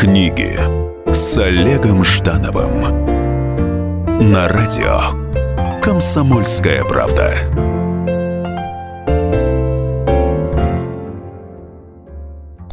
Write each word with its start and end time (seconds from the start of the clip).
Книги 0.00 0.58
с 1.12 1.36
Олегом 1.36 2.04
Ждановым 2.06 3.04
на 4.32 4.48
радио 4.48 5.10
Комсомольская 5.82 6.84
правда. 6.84 7.34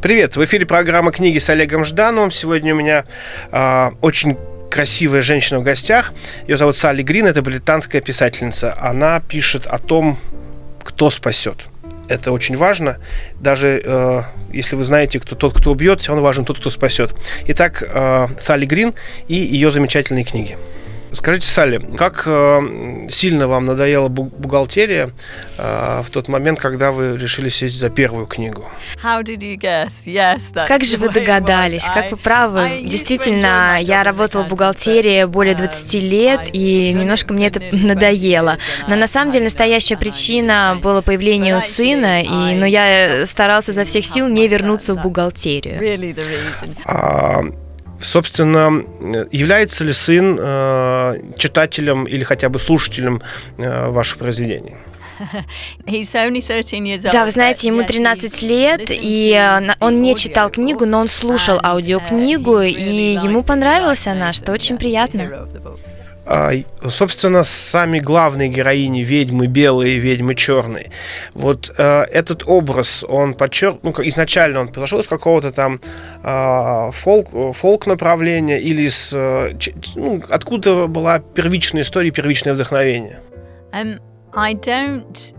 Привет, 0.01 0.37
в 0.37 0.45
эфире 0.45 0.65
программа 0.65 1.11
«Книги 1.11 1.39
с 1.39 1.49
Олегом 1.49 1.83
Ждановым». 1.83 2.31
Сегодня 2.31 2.73
у 2.73 2.77
меня 2.77 3.03
э, 3.51 3.89
очень 3.99 4.37
красивая 4.71 5.21
женщина 5.21 5.59
в 5.59 5.63
гостях. 5.63 6.13
Ее 6.47 6.55
зовут 6.55 6.77
Салли 6.77 7.03
Грин, 7.03 7.25
это 7.25 7.41
британская 7.41 7.99
писательница. 7.99 8.73
Она 8.79 9.19
пишет 9.19 9.67
о 9.67 9.79
том, 9.79 10.17
кто 10.81 11.09
спасет. 11.09 11.67
Это 12.07 12.31
очень 12.31 12.55
важно. 12.55 12.97
Даже 13.39 13.81
э, 13.83 14.21
если 14.51 14.75
вы 14.75 14.83
знаете, 14.83 15.19
кто 15.19 15.35
тот, 15.35 15.53
кто 15.57 15.71
убьет, 15.71 16.01
все 16.01 16.09
равно 16.09 16.23
важен 16.23 16.45
тот, 16.45 16.59
кто 16.59 16.69
спасет. 16.69 17.13
Итак, 17.47 17.83
э, 17.85 18.27
Салли 18.39 18.65
Грин 18.65 18.93
и 19.27 19.35
ее 19.35 19.71
замечательные 19.71 20.23
книги. 20.23 20.57
Скажите, 21.13 21.47
Салли, 21.47 21.77
как 21.97 22.23
э, 22.25 23.07
сильно 23.09 23.47
вам 23.47 23.65
надоела 23.65 24.09
бухгалтерия 24.09 25.11
э, 25.57 26.01
в 26.03 26.09
тот 26.09 26.27
момент, 26.27 26.59
когда 26.59 26.91
вы 26.91 27.17
решили 27.17 27.49
сесть 27.49 27.79
за 27.79 27.89
первую 27.89 28.25
книгу? 28.25 28.69
Как 30.67 30.83
же 30.83 30.97
вы 30.97 31.09
догадались? 31.09 31.85
Как 31.85 32.11
вы 32.11 32.17
правы. 32.17 32.81
Действительно, 32.83 33.77
я 33.81 34.03
работала 34.03 34.43
в 34.43 34.49
бухгалтерии 34.49 35.25
более 35.25 35.55
20 35.55 35.93
лет, 35.95 36.41
и 36.51 36.93
немножко 36.93 37.33
мне 37.33 37.47
это 37.47 37.61
надоело. 37.71 38.57
Но 38.87 38.95
на 38.95 39.07
самом 39.07 39.31
деле 39.31 39.45
настоящая 39.45 39.97
причина 39.97 40.77
была 40.81 41.01
появление 41.01 41.59
сына, 41.61 42.21
и, 42.23 42.55
но 42.55 42.65
я 42.65 43.25
старался 43.25 43.71
за 43.71 43.85
всех 43.85 44.05
сил 44.05 44.27
не 44.27 44.47
вернуться 44.47 44.93
в 44.93 45.01
бухгалтерию. 45.01 46.15
А, 46.85 47.43
Собственно, 47.99 48.83
является 49.31 49.83
ли 49.83 49.93
сын 49.93 50.37
э, 50.39 51.19
читателем 51.37 52.03
или 52.05 52.23
хотя 52.23 52.49
бы 52.49 52.59
слушателем 52.59 53.21
э, 53.57 53.89
ваших 53.89 54.17
произведений? 54.19 54.75
Да, 57.11 57.25
вы 57.25 57.31
знаете, 57.31 57.67
ему 57.67 57.83
13 57.83 58.41
лет, 58.43 58.81
и 58.89 59.31
э, 59.33 59.73
он 59.79 60.01
не 60.01 60.15
читал 60.15 60.49
книгу, 60.49 60.85
но 60.85 60.99
он 60.99 61.09
слушал 61.09 61.59
аудиокнигу, 61.63 62.61
и 62.61 63.13
ему 63.13 63.43
понравилась 63.43 64.05
она, 64.07 64.33
что 64.33 64.51
очень 64.51 64.77
приятно. 64.77 65.47
А, 66.29 66.51
собственно, 66.89 67.43
сами 67.43 67.99
главные 67.99 68.49
героини 68.49 68.99
ведьмы 68.99 69.47
белые, 69.47 69.97
ведьмы 69.97 70.35
черные. 70.35 70.91
Вот 71.33 71.73
э, 71.77 72.03
этот 72.11 72.43
образ, 72.45 73.05
он 73.07 73.33
подчерк, 73.33 73.79
ну, 73.81 73.93
изначально 73.99 74.59
он 74.59 74.67
пришел 74.67 74.99
из 74.99 75.07
какого-то 75.07 75.53
там 75.53 75.79
э, 76.23 76.91
фолк, 76.91 77.29
фолк 77.55 77.87
направления 77.87 78.59
или 78.59 78.81
из, 78.81 79.13
э, 79.13 79.53
ну, 79.95 80.21
откуда 80.29 80.87
была 80.87 81.19
первичная 81.19 81.83
история, 81.83 82.11
первичное 82.11 82.53
вдохновение? 82.53 83.21
Um, 83.71 84.01
I 84.35 84.53
don't 84.53 85.33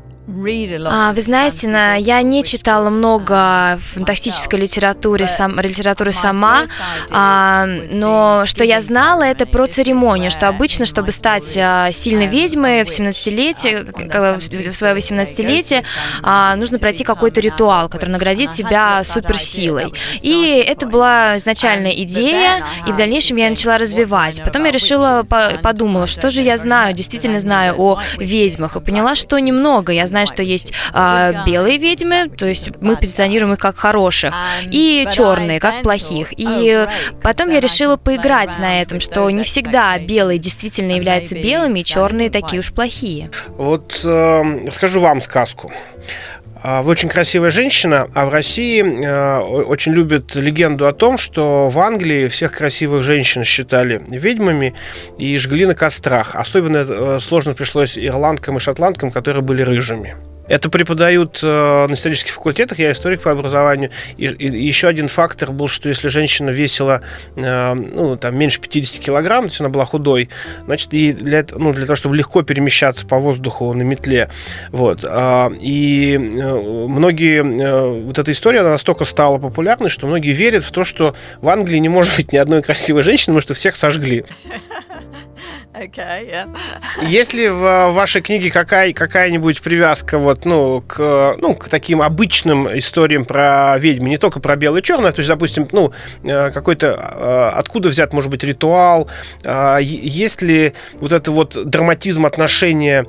а, 0.91 1.13
вы 1.15 1.23
знаете, 1.23 1.69
на, 1.69 1.95
я 1.95 2.21
не 2.21 2.45
читала 2.45 2.91
много 2.91 3.81
фантастической 3.95 4.61
литературы, 4.61 5.27
сам, 5.27 5.59
литературы 5.59 6.13
сама, 6.13 6.67
а, 7.11 7.65
но 7.91 8.43
что 8.45 8.63
я 8.63 8.83
знала, 8.83 9.23
это 9.23 9.47
про 9.47 9.67
церемонию, 9.67 10.31
что 10.31 10.49
обычно, 10.49 10.85
чтобы 10.85 11.13
стать 11.13 11.57
а, 11.57 11.91
сильной 11.93 12.27
ведьмой 12.27 12.85
в 12.85 12.89
17-летие, 12.89 14.71
в 14.71 14.75
свое 14.75 14.95
18-летие, 14.95 15.85
а, 16.23 16.57
нужно 16.57 16.79
пройти 16.79 17.05
какой-то 17.05 17.41
ритуал, 17.41 17.89
который 17.89 18.11
наградит 18.11 18.51
тебя 18.51 19.03
суперсилой. 19.05 19.95
И 20.21 20.63
это 20.67 20.87
была 20.87 21.39
изначальная 21.39 21.93
идея, 22.03 22.67
и 22.87 22.93
в 22.93 22.99
дальнейшем 22.99 23.39
я 23.39 23.49
начала 23.49 23.79
развивать. 23.79 24.43
Потом 24.45 24.65
я 24.65 24.73
решила, 24.73 25.25
подумала, 25.63 26.07
что 26.07 26.31
же 26.31 26.43
я 26.43 26.59
знаю, 26.59 26.95
действительно 26.95 27.41
знаю 27.41 27.75
о 27.79 27.99
ведьмах, 28.19 28.77
и 28.77 28.81
поняла, 28.81 29.15
что 29.15 29.39
немного. 29.39 29.91
Я 29.93 30.07
знаю 30.07 30.18
знаю, 30.19 30.27
что 30.27 30.43
есть 30.43 30.73
а, 30.93 31.45
белые 31.45 31.79
ведьмы, 31.79 32.29
то 32.29 32.47
есть 32.47 32.71
мы 32.81 32.97
позиционируем 32.97 33.55
их 33.55 33.59
как 33.59 33.77
хороших, 33.77 34.35
и 34.65 35.07
черные, 35.13 35.61
как 35.61 35.83
плохих. 35.83 36.29
И 36.37 36.87
потом 37.23 37.51
я 37.51 37.61
решила 37.61 37.97
поиграть 37.97 38.59
на 38.59 38.83
этом, 38.83 39.01
что 39.01 39.29
не 39.31 39.45
всегда 39.45 39.99
белые 39.99 40.39
действительно 40.39 40.93
являются 40.93 41.35
белыми, 41.35 41.81
и 41.81 41.85
черные 41.85 42.31
такие 42.31 42.61
уж 42.61 42.73
плохие. 42.73 43.31
Вот 43.51 44.01
э, 44.05 44.71
скажу 44.73 45.01
вам 45.01 45.21
сказку. 45.21 45.73
А, 46.61 46.83
вы 46.83 46.93
очень 46.93 47.09
красивая 47.09 47.51
женщина, 47.51 48.09
а 48.15 48.27
в 48.27 48.31
России 48.31 48.83
э, 48.83 49.39
очень 49.41 49.93
любят 49.93 50.35
легенду 50.35 50.89
о 50.89 50.93
том, 50.93 51.17
что 51.17 51.69
в 51.69 51.79
Англии 51.79 52.29
всех 52.29 52.53
красивых 52.53 53.05
женщин 53.05 53.45
считали 53.45 54.03
ведьмами 54.09 54.75
и 55.19 55.39
жгли 55.39 55.67
на 55.67 55.75
кострах. 55.75 56.35
Особенно 56.35 56.79
э, 56.79 57.19
сложно 57.21 57.55
пришлось 57.55 57.97
ирландкам 57.97 58.57
и 58.57 58.61
шотландкам, 58.61 59.13
которые 59.13 59.43
были 59.43 59.63
рыжими. 59.63 60.17
Это 60.49 60.71
преподают 60.71 61.41
э, 61.43 61.87
на 61.87 61.93
исторических 61.93 62.33
факультетах, 62.33 62.79
я 62.79 62.93
историк 62.93 63.23
по 63.23 63.31
образованию. 63.31 63.91
И, 64.17 64.27
и 64.27 64.67
еще 64.67 64.89
один 64.89 65.09
фактор 65.09 65.53
был, 65.53 65.69
что 65.69 65.89
если 65.89 66.09
женщина 66.09 66.51
весила 66.51 67.03
э, 67.37 67.75
ну, 67.75 68.17
там, 68.17 68.37
меньше 68.37 68.61
50 68.61 69.05
килограмм, 69.05 69.45
то 69.45 69.51
есть 69.51 69.61
она 69.61 69.71
была 69.71 69.85
худой, 69.85 70.31
значит, 70.65 70.93
и 70.95 71.13
для, 71.13 71.45
ну, 71.53 71.73
для 71.73 71.87
того, 71.87 71.97
чтобы 71.97 72.17
легко 72.17 72.43
перемещаться 72.43 73.07
по 73.07 73.19
воздуху 73.19 73.73
на 73.75 73.83
метле. 73.83 74.31
Вот. 74.71 75.01
Э, 75.05 75.51
и 75.61 76.15
э, 76.15 76.55
многие, 76.89 77.43
вот 78.05 78.19
эта 78.19 78.33
история, 78.33 78.61
она 78.61 78.71
настолько 78.71 79.05
стала 79.05 79.39
популярной, 79.39 79.91
что 79.91 80.07
многие 80.07 80.33
верят 80.33 80.65
в 80.65 80.71
то, 80.71 80.85
что 80.85 81.15
в 81.41 81.49
Англии 81.49 81.79
не 81.79 81.89
может 81.89 82.17
быть 82.17 82.33
ни 82.33 82.37
одной 82.37 82.63
красивой 82.63 83.03
женщины, 83.03 83.35
потому 83.35 83.43
что 83.43 83.55
всех 83.55 83.77
сожгли. 83.77 84.25
Okay, 85.79 86.29
yeah. 86.29 86.49
Есть 87.03 87.35
ли 87.35 87.49
в 87.49 87.91
вашей 87.93 88.21
книге 88.21 88.51
какая, 88.51 88.93
какая-нибудь 88.93 89.63
привязка 89.63 90.19
вот, 90.19 90.45
ну, 90.45 90.83
к, 90.87 91.37
ну, 91.39 91.55
к 91.55 91.69
таким 91.69 92.03
обычным 92.03 92.77
историям 92.77 93.25
про 93.25 93.79
ведьмы, 93.79 94.09
не 94.09 94.19
только 94.19 94.41
про 94.41 94.57
белое 94.57 94.81
и 94.81 94.85
черное, 94.85 95.13
то 95.13 95.21
есть, 95.21 95.29
допустим, 95.29 95.69
ну, 95.71 95.93
э, 96.25 96.51
какой-то, 96.51 96.87
э, 96.87 97.59
откуда 97.59 97.91
взят, 97.91 98.13
может 98.13 98.31
быть, 98.31 98.43
ритуал, 98.43 99.09
э, 99.45 99.79
есть 99.81 100.43
ли 100.43 100.73
вот 100.95 101.13
это 101.13 101.31
вот 101.31 101.57
драматизм 101.69 102.27
отношения 102.27 103.07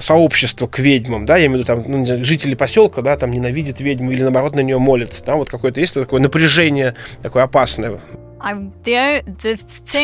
сообщества 0.00 0.66
к 0.66 0.78
ведьмам, 0.78 1.26
да, 1.26 1.36
я 1.36 1.46
имею 1.46 1.58
в 1.58 1.62
виду 1.62 1.66
там 1.66 1.84
ну, 1.86 2.06
знаю, 2.06 2.24
жители 2.24 2.54
поселка, 2.54 3.02
да, 3.02 3.16
там 3.16 3.30
ненавидят 3.30 3.80
ведьму 3.80 4.10
или 4.12 4.22
наоборот 4.22 4.54
на 4.54 4.60
нее 4.60 4.78
молятся, 4.78 5.22
да, 5.24 5.36
вот 5.36 5.50
какое-то 5.50 5.78
есть 5.78 5.94
такое 5.94 6.20
напряжение 6.20 6.94
такое 7.22 7.42
опасное. 7.42 8.00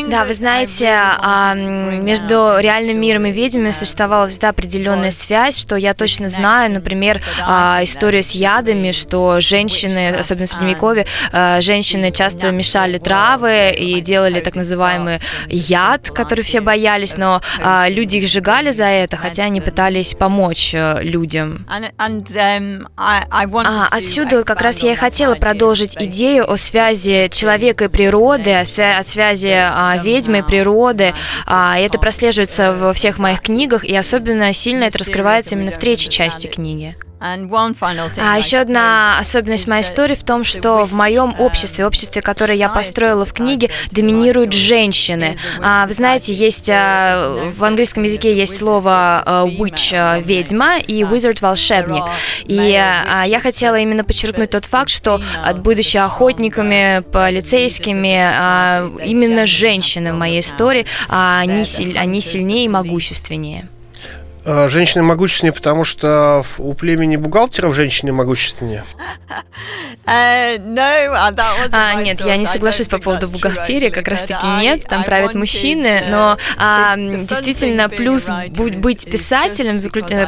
Да, 0.08 0.24
вы 0.24 0.34
знаете, 0.34 0.90
а, 0.90 1.54
между 1.54 2.56
реальным 2.58 3.00
миром 3.00 3.26
и 3.26 3.32
ведьмами 3.32 3.72
существовала 3.72 4.28
всегда 4.28 4.50
определенная 4.50 5.10
связь, 5.10 5.58
что 5.58 5.76
я 5.76 5.94
точно 5.94 6.28
знаю, 6.28 6.72
например, 6.72 7.20
а, 7.44 7.80
история 7.82 8.22
с 8.22 8.32
ядами, 8.32 8.92
что 8.92 9.40
женщины, 9.40 10.10
особенно 10.10 10.46
в 10.46 10.50
Средневековье, 10.50 11.06
а, 11.32 11.60
женщины 11.60 12.12
часто 12.12 12.52
мешали 12.52 12.98
травы 12.98 13.72
и 13.76 14.00
делали 14.00 14.40
так 14.40 14.54
называемый 14.54 15.18
яд, 15.48 16.10
который 16.10 16.44
все 16.44 16.60
боялись, 16.60 17.16
но 17.16 17.40
люди 17.88 18.18
их 18.18 18.28
сжигали 18.28 18.70
за 18.70 18.84
это, 18.84 19.16
хотя 19.16 19.44
они 19.44 19.60
пытались 19.60 20.14
помочь 20.14 20.74
э, 20.74 21.02
людям. 21.02 21.66
Um, 21.68 22.86
а, 22.96 23.88
отсюда 23.90 24.44
как 24.44 24.60
раз 24.60 24.82
я 24.82 24.92
и 24.92 24.96
хотела 24.96 25.34
продолжить 25.34 25.96
идею 25.98 26.50
о 26.50 26.56
связи 26.56 27.28
человека 27.30 27.86
и 27.86 27.88
природы, 27.88 28.27
природы, 28.36 28.52
о, 28.52 29.02
связи 29.04 29.54
а, 29.54 29.96
ведьмы, 30.02 30.42
природы. 30.42 31.14
А, 31.46 31.78
это 31.78 31.98
прослеживается 31.98 32.72
во 32.74 32.92
всех 32.92 33.18
моих 33.18 33.40
книгах, 33.40 33.84
и 33.84 33.94
особенно 33.94 34.52
сильно 34.52 34.84
это 34.84 34.98
раскрывается 34.98 35.54
именно 35.54 35.72
в 35.72 35.78
третьей 35.78 36.10
части 36.10 36.46
книги. 36.46 36.96
А 38.22 38.38
еще 38.38 38.58
одна 38.58 39.18
особенность 39.18 39.66
моей 39.66 39.82
истории 39.82 40.14
в 40.14 40.24
том, 40.24 40.44
что 40.44 40.84
в 40.84 40.92
моем 40.92 41.34
обществе, 41.38 41.84
обществе, 41.86 42.22
которое 42.22 42.54
я 42.54 42.68
построила 42.68 43.24
в 43.24 43.32
книге, 43.32 43.70
доминируют 43.90 44.52
женщины. 44.52 45.36
А, 45.60 45.86
вы 45.86 45.92
знаете, 45.92 46.32
есть 46.32 46.68
а, 46.70 47.50
в 47.54 47.64
английском 47.64 48.04
языке 48.04 48.36
есть 48.36 48.56
слово 48.56 49.22
а, 49.24 49.46
witch 49.46 50.22
ведьма 50.22 50.78
и 50.78 51.02
wizard 51.02 51.38
волшебник. 51.40 52.04
И 52.44 52.54
я 52.54 53.40
хотела 53.42 53.78
именно 53.78 54.04
подчеркнуть 54.04 54.50
тот 54.50 54.64
факт, 54.64 54.90
что 54.90 55.20
будучи 55.56 55.96
охотниками, 55.96 57.02
полицейскими, 57.12 59.04
именно 59.04 59.46
женщины 59.46 60.12
в 60.12 60.16
моей 60.16 60.40
истории, 60.40 60.86
они, 61.08 61.64
они 61.96 62.20
сильнее 62.20 62.64
и 62.66 62.68
могущественнее. 62.68 63.68
А, 64.50 64.66
женщины 64.66 65.02
могущественнее, 65.02 65.52
потому 65.52 65.84
что 65.84 66.42
у 66.56 66.72
племени 66.72 67.16
бухгалтеров 67.16 67.74
женщины 67.74 68.12
могущественнее? 68.12 68.84
Uh, 70.08 70.58
а, 71.72 71.94
нет, 71.96 72.22
я 72.22 72.38
не 72.38 72.46
соглашусь 72.46 72.88
по 72.88 72.96
поводу 72.96 73.28
бухгалтерии, 73.28 73.90
как 73.90 74.08
раз 74.08 74.22
таки 74.22 74.46
нет, 74.46 74.84
там 74.84 75.04
правят 75.04 75.34
мужчины, 75.34 76.04
но 76.08 76.38
а, 76.56 76.96
действительно 76.96 77.90
плюс 77.90 78.26
быть 78.56 79.04
писателем, 79.04 79.78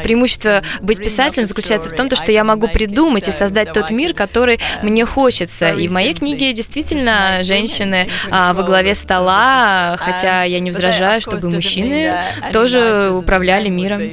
преимущество 0.03 0.63
быть 0.83 0.99
писателем 0.99 1.47
заключается 1.47 1.89
в 1.89 1.95
том, 1.95 2.11
что 2.15 2.31
я 2.31 2.45
могу 2.45 2.69
придумать 2.69 3.29
и 3.29 3.33
создать 3.33 3.73
тот 3.73 3.91
мир, 3.91 4.13
который 4.13 4.61
мне 4.83 5.07
хочется. 5.07 5.71
И 5.71 5.89
в 5.89 5.93
моей 5.93 6.13
книге 6.13 6.53
действительно 6.53 7.43
женщины 7.43 8.11
а, 8.31 8.53
во 8.53 8.65
главе 8.65 8.95
стола, 8.95 9.97
хотя 9.99 10.43
я 10.43 10.61
не 10.61 10.73
возражаю, 10.73 11.23
чтобы 11.23 11.49
мужчины 11.49 12.21
тоже 12.53 13.11
управляли 13.13 13.71
миром. 13.71 14.10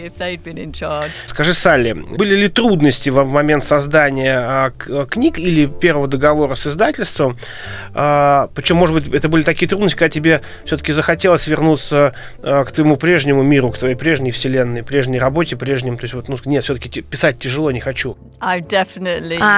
Скажи, 1.28 1.54
Салли, 1.54 1.94
были 1.94 2.36
ли 2.36 2.48
трудности 2.48 3.10
в 3.10 3.24
момент 3.26 3.64
создания 3.64 4.38
а, 4.40 4.72
книг 5.06 5.40
или 5.40 5.66
первого 5.66 6.08
договора 6.08 6.56
с 6.56 6.68
издательством? 6.68 7.38
А, 7.94 8.50
Причем, 8.54 8.78
может 8.78 8.96
быть, 8.96 9.08
это 9.14 9.30
были 9.30 9.44
такие 9.44 9.68
трудности, 9.68 9.98
когда 9.98 10.10
тебе 10.10 10.42
все-таки 10.66 10.92
захотелось 10.92 11.48
вернуться 11.48 12.14
а, 12.42 12.64
к 12.64 12.72
твоему 12.72 12.98
прежнему 12.98 13.44
миру, 13.44 13.72
к 13.72 13.78
твоей 13.78 13.96
прежней 13.96 14.32
вселенной, 14.32 14.84
прежней 14.84 15.20
работе, 15.20 15.56
прежним. 15.56 15.98
То 15.98 16.04
есть, 16.04 16.14
вот, 16.14 16.30
ну, 16.30 16.38
нет, 16.46 16.64
все-таки 16.64 17.02
писать 17.02 17.40
тяжело, 17.40 17.72
не 17.72 17.80
хочу. 17.80 18.18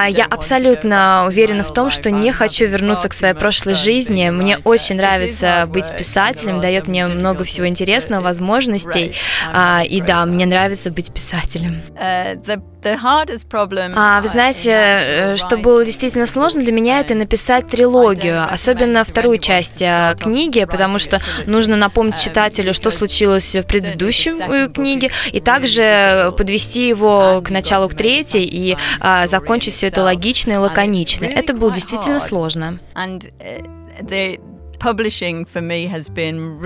Я 0.08 0.26
абсолютно 0.30 1.26
уверена 1.28 1.64
в 1.64 1.74
том, 1.74 1.92
что 1.92 2.12
не 2.12 2.32
хочу 2.32 2.66
вернуться 2.66 3.10
к 3.10 3.14
своей 3.14 3.34
прошлой 3.34 3.74
жизни. 3.74 4.30
Мне 4.30 4.58
очень 4.64 4.96
нравится 4.96 5.68
быть 5.68 5.96
писателем, 5.96 6.62
дает 6.62 6.88
мне 6.88 7.08
много 7.08 7.44
всего 7.44 7.68
интересного, 7.68 8.24
возможностей. 8.24 9.16
И 9.90 10.02
да, 10.02 10.19
мне 10.25 10.45
нравится 10.45 10.92
быть 10.92 11.12
писателем. 11.13 11.81
Uh, 11.95 12.62
а, 13.95 14.21
вы 14.21 14.27
знаете, 14.30 14.71
э, 14.71 15.36
что 15.36 15.57
было 15.57 15.83
действительно 15.83 16.25
сложно 16.25 16.62
для 16.62 16.71
меня, 16.71 17.01
это 17.01 17.13
написать 17.13 17.68
трилогию, 17.68 18.42
особенно 18.50 19.04
вторую 19.04 19.38
часть 19.38 19.81
э, 19.81 20.16
книги, 20.18 20.63
потому 20.63 20.98
что 20.98 21.19
нужно 21.45 21.75
напомнить 21.75 22.19
читателю, 22.19 22.74
что 22.74 22.89
случилось 22.89 23.54
в 23.54 23.63
предыдущей 23.63 24.31
э, 24.39 24.69
книге, 24.69 25.12
и 25.31 25.42
также 25.42 26.33
подвести 26.38 26.88
его 26.88 27.42
к 27.44 27.50
началу 27.50 27.89
к 27.89 27.95
третьей 27.95 28.45
и 28.45 28.77
а, 29.01 29.27
закончить 29.27 29.74
все 29.74 29.88
это 29.88 30.01
логично 30.01 30.54
и 30.54 30.57
лаконично. 30.57 31.25
Это 31.25 31.54
было 31.54 31.74
действительно 31.74 32.21
сложно. 32.21 32.80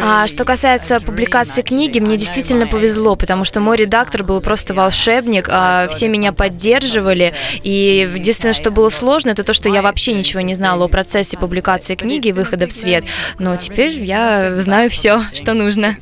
А 0.01 0.27
что 0.27 0.45
касается 0.45 1.00
публикации 1.00 1.62
книги, 1.62 2.00
мне 2.00 2.18
действительно 2.18 2.68
повезло, 2.68 3.15
потому 3.15 3.44
что 3.44 3.60
мой 3.60 3.77
редактор 3.77 4.24
был 4.24 4.42
просто 4.42 4.74
волшебник, 4.74 5.50
а 5.51 5.88
все 5.89 6.07
меня 6.07 6.31
поддерживали, 6.31 7.33
и 7.63 8.10
единственное, 8.15 8.54
что 8.54 8.71
было 8.71 8.89
сложно, 8.89 9.31
это 9.31 9.44
то, 9.44 9.54
что 9.54 9.69
я 9.69 9.81
вообще 9.81 10.13
ничего 10.13 10.42
не 10.42 10.54
знала 10.54 10.86
о 10.86 10.88
процессе 10.88 11.38
публикации 11.38 11.95
книги 11.95 12.30
и 12.30 12.31
выхода 12.31 12.68
в 12.68 12.71
свет, 12.71 13.04
но 13.39 13.56
теперь 13.56 14.00
я 14.00 14.60
знаю 14.60 14.89
все, 14.89 15.21
что 15.33 15.54
нужно. 15.54 15.95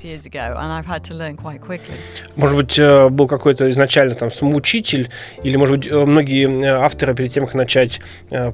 Может 2.36 2.56
быть, 2.56 2.80
э, 2.80 3.10
был 3.10 3.28
какой-то 3.28 3.69
изначально 3.72 4.16
там 4.16 4.31
самоучитель, 4.31 5.10
или, 5.44 5.56
может 5.56 5.78
быть, 5.78 5.88
э, 5.88 6.06
многие 6.06 6.48
э, 6.48 6.68
авторы 6.69 7.16
перед 7.16 7.34
тем, 7.34 7.46
как 7.46 7.56
начать 7.56 8.00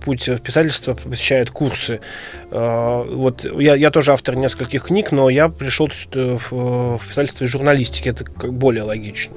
путь 0.03 0.27
в 0.27 0.39
писательство, 0.39 0.93
посещают 0.93 1.49
курсы. 1.51 1.99
Вот 2.49 3.43
я, 3.43 3.75
я 3.75 3.91
тоже 3.91 4.13
автор 4.13 4.35
нескольких 4.35 4.83
книг, 4.83 5.11
но 5.11 5.29
я 5.29 5.49
пришел 5.49 5.87
в, 5.87 6.51
в 6.51 7.07
писательство 7.07 7.43
и 7.43 7.47
журналистики. 7.47 8.09
Это 8.09 8.23
как 8.23 8.53
более 8.53 8.83
логично. 8.83 9.35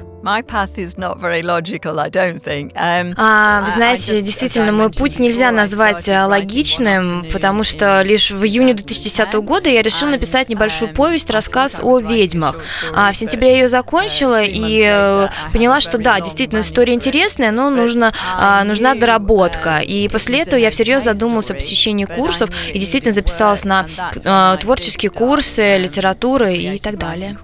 Um, 2.74 3.14
а, 3.16 3.62
вы 3.64 3.70
знаете, 3.70 4.20
действительно, 4.20 4.70
мой 4.70 4.90
путь 4.90 5.18
нельзя 5.18 5.50
назвать 5.50 6.08
э, 6.08 6.24
логичным, 6.24 7.24
потому 7.32 7.62
что 7.62 8.02
лишь 8.02 8.30
в 8.30 8.44
июне 8.44 8.74
2010 8.74 9.32
года 9.34 9.70
я 9.70 9.80
решила 9.80 10.10
написать 10.10 10.50
небольшую 10.50 10.92
повесть, 10.92 11.30
рассказ 11.30 11.78
о 11.80 11.98
ведьмах. 12.00 12.62
А 12.94 13.12
в 13.12 13.16
сентябре 13.16 13.52
я 13.52 13.58
ее 13.60 13.68
закончила 13.68 14.42
и 14.42 14.84
э, 14.86 15.28
поняла, 15.54 15.80
что 15.80 15.96
да, 15.96 16.20
действительно, 16.20 16.60
история 16.60 16.92
интересная, 16.92 17.50
но 17.50 17.70
нужно, 17.70 18.12
а, 18.36 18.62
нужна 18.64 18.94
доработка. 18.94 19.78
И 19.78 20.08
после 20.08 20.40
этого 20.40 20.60
я 20.60 20.70
всерьез 20.70 21.04
задумалась 21.04 21.50
о 21.50 21.54
посещении 21.54 22.04
курсов 22.04 22.50
и 22.68 22.78
действительно 22.78 23.00
записалась 23.08 23.64
на 23.64 23.87
а, 24.25 24.56
творческие 24.56 25.11
курсы, 25.11 25.79
литературы 25.79 26.56
и 26.56 26.79
так 26.79 26.99
далее. 26.99 27.38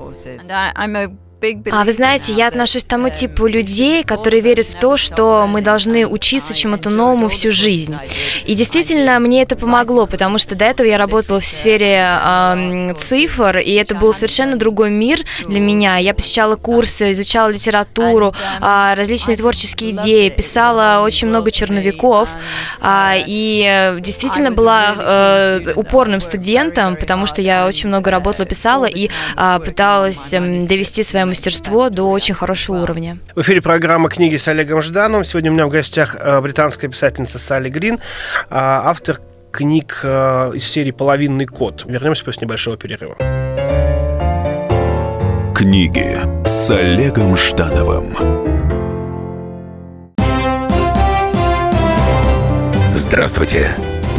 А 1.71 1.85
вы 1.85 1.93
знаете, 1.93 2.33
я 2.33 2.49
отношусь 2.49 2.85
к 2.85 2.89
тому 2.89 3.11
типу 3.11 3.47
людей, 3.47 4.05
которые 4.05 4.41
верят 4.41 4.67
в 4.67 4.79
то, 4.79 4.97
что 4.97 5.47
мы 5.47 5.61
должны 5.61 6.07
учиться 6.07 6.55
чему-то 6.55 6.89
новому 6.89 7.29
всю 7.29 7.53
жизнь. 7.53 7.95
И 8.47 8.55
действительно, 8.55 9.19
мне 9.19 9.43
это 9.43 9.55
помогло, 9.55 10.07
потому 10.07 10.39
что 10.39 10.55
до 10.55 10.65
этого 10.65 10.87
я 10.87 10.97
работала 10.97 11.41
в 11.41 11.45
сфере 11.45 12.09
э, 12.11 12.95
цифр, 12.97 13.59
и 13.59 13.73
это 13.73 13.95
был 13.95 14.15
совершенно 14.15 14.57
другой 14.57 14.89
мир 14.89 15.21
для 15.47 15.61
меня. 15.61 15.99
Я 15.99 16.15
посещала 16.15 16.57
курсы, 16.57 17.13
изучала 17.13 17.51
литературу, 17.51 18.35
э, 18.63 18.95
различные 18.97 19.37
творческие 19.37 19.91
идеи, 19.91 20.31
писала 20.31 21.03
очень 21.05 21.29
много 21.29 21.51
черновиков, 21.51 22.31
э, 22.81 23.13
и 23.27 23.99
действительно 24.01 24.53
была 24.53 24.95
э, 24.97 25.73
упорным 25.75 26.23
студентом, 26.23 26.97
потому 26.97 27.27
что 27.27 27.43
я 27.43 27.67
очень 27.67 27.91
много 27.91 28.11
работала, 28.11 28.47
писала 28.47 28.87
и 28.87 29.11
э, 29.37 29.59
пыталась 29.63 30.33
э, 30.33 30.41
довести 30.67 31.03
свое 31.03 31.27
мастерство 31.37 31.91
до 31.91 32.11
очень 32.11 32.35
хорошего 32.35 32.83
уровня. 32.83 33.19
В 33.35 33.43
эфире 33.43 33.61
программа 33.61 34.09
«Книги 34.09 34.37
с 34.37 34.49
Олегом 34.49 34.81
Ждановым». 34.81 35.23
Сегодня 35.23 35.51
у 35.51 35.55
меня 35.55 35.67
в 35.67 35.69
гостях 35.69 36.17
э, 36.19 36.41
британская 36.41 36.89
писательница 36.89 37.39
Салли 37.39 37.69
Грин, 37.69 37.99
а, 38.49 38.89
автор 38.89 39.19
книг 39.53 40.01
э, 40.03 40.53
из 40.55 40.65
серии 40.65 40.93
«Половинный 40.93 41.45
код». 41.45 41.85
Вернемся 41.87 42.25
после 42.25 42.47
небольшого 42.47 42.79
перерыва. 42.79 43.17
Книги 45.55 46.19
с 46.47 46.71
Олегом 46.71 47.37
Ждановым. 47.37 48.17
Здравствуйте, 52.95 53.73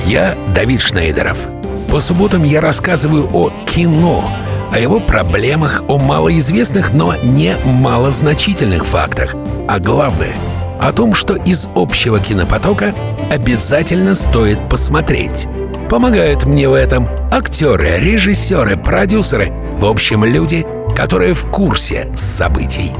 я 0.05 0.35
Давид 0.53 0.81
Шнейдеров. 0.81 1.47
По 1.91 1.99
субботам 1.99 2.43
я 2.43 2.61
рассказываю 2.61 3.27
о 3.33 3.51
кино– 3.65 4.23
о 4.77 4.79
его 4.79 4.99
проблемах, 4.99 5.81
о 5.87 5.97
малоизвестных, 5.97 6.93
но 6.93 7.15
не 7.23 7.55
малозначительных 7.65 8.85
фактах, 8.85 9.33
а 9.67 9.79
главное— 9.79 10.35
о 10.79 10.93
том, 10.93 11.15
что 11.15 11.33
из 11.33 11.67
общего 11.73 12.19
кинопотока 12.19 12.93
обязательно 13.31 14.13
стоит 14.13 14.59
посмотреть. 14.69 15.47
Помогают 15.89 16.45
мне 16.45 16.69
в 16.69 16.75
этом 16.75 17.09
актеры, 17.31 17.97
режиссеры, 17.97 18.77
продюсеры, 18.77 19.51
в 19.79 19.85
общем, 19.85 20.23
люди, 20.23 20.63
которые 20.95 21.33
в 21.33 21.49
курсе 21.49 22.11
событий. 22.15 22.91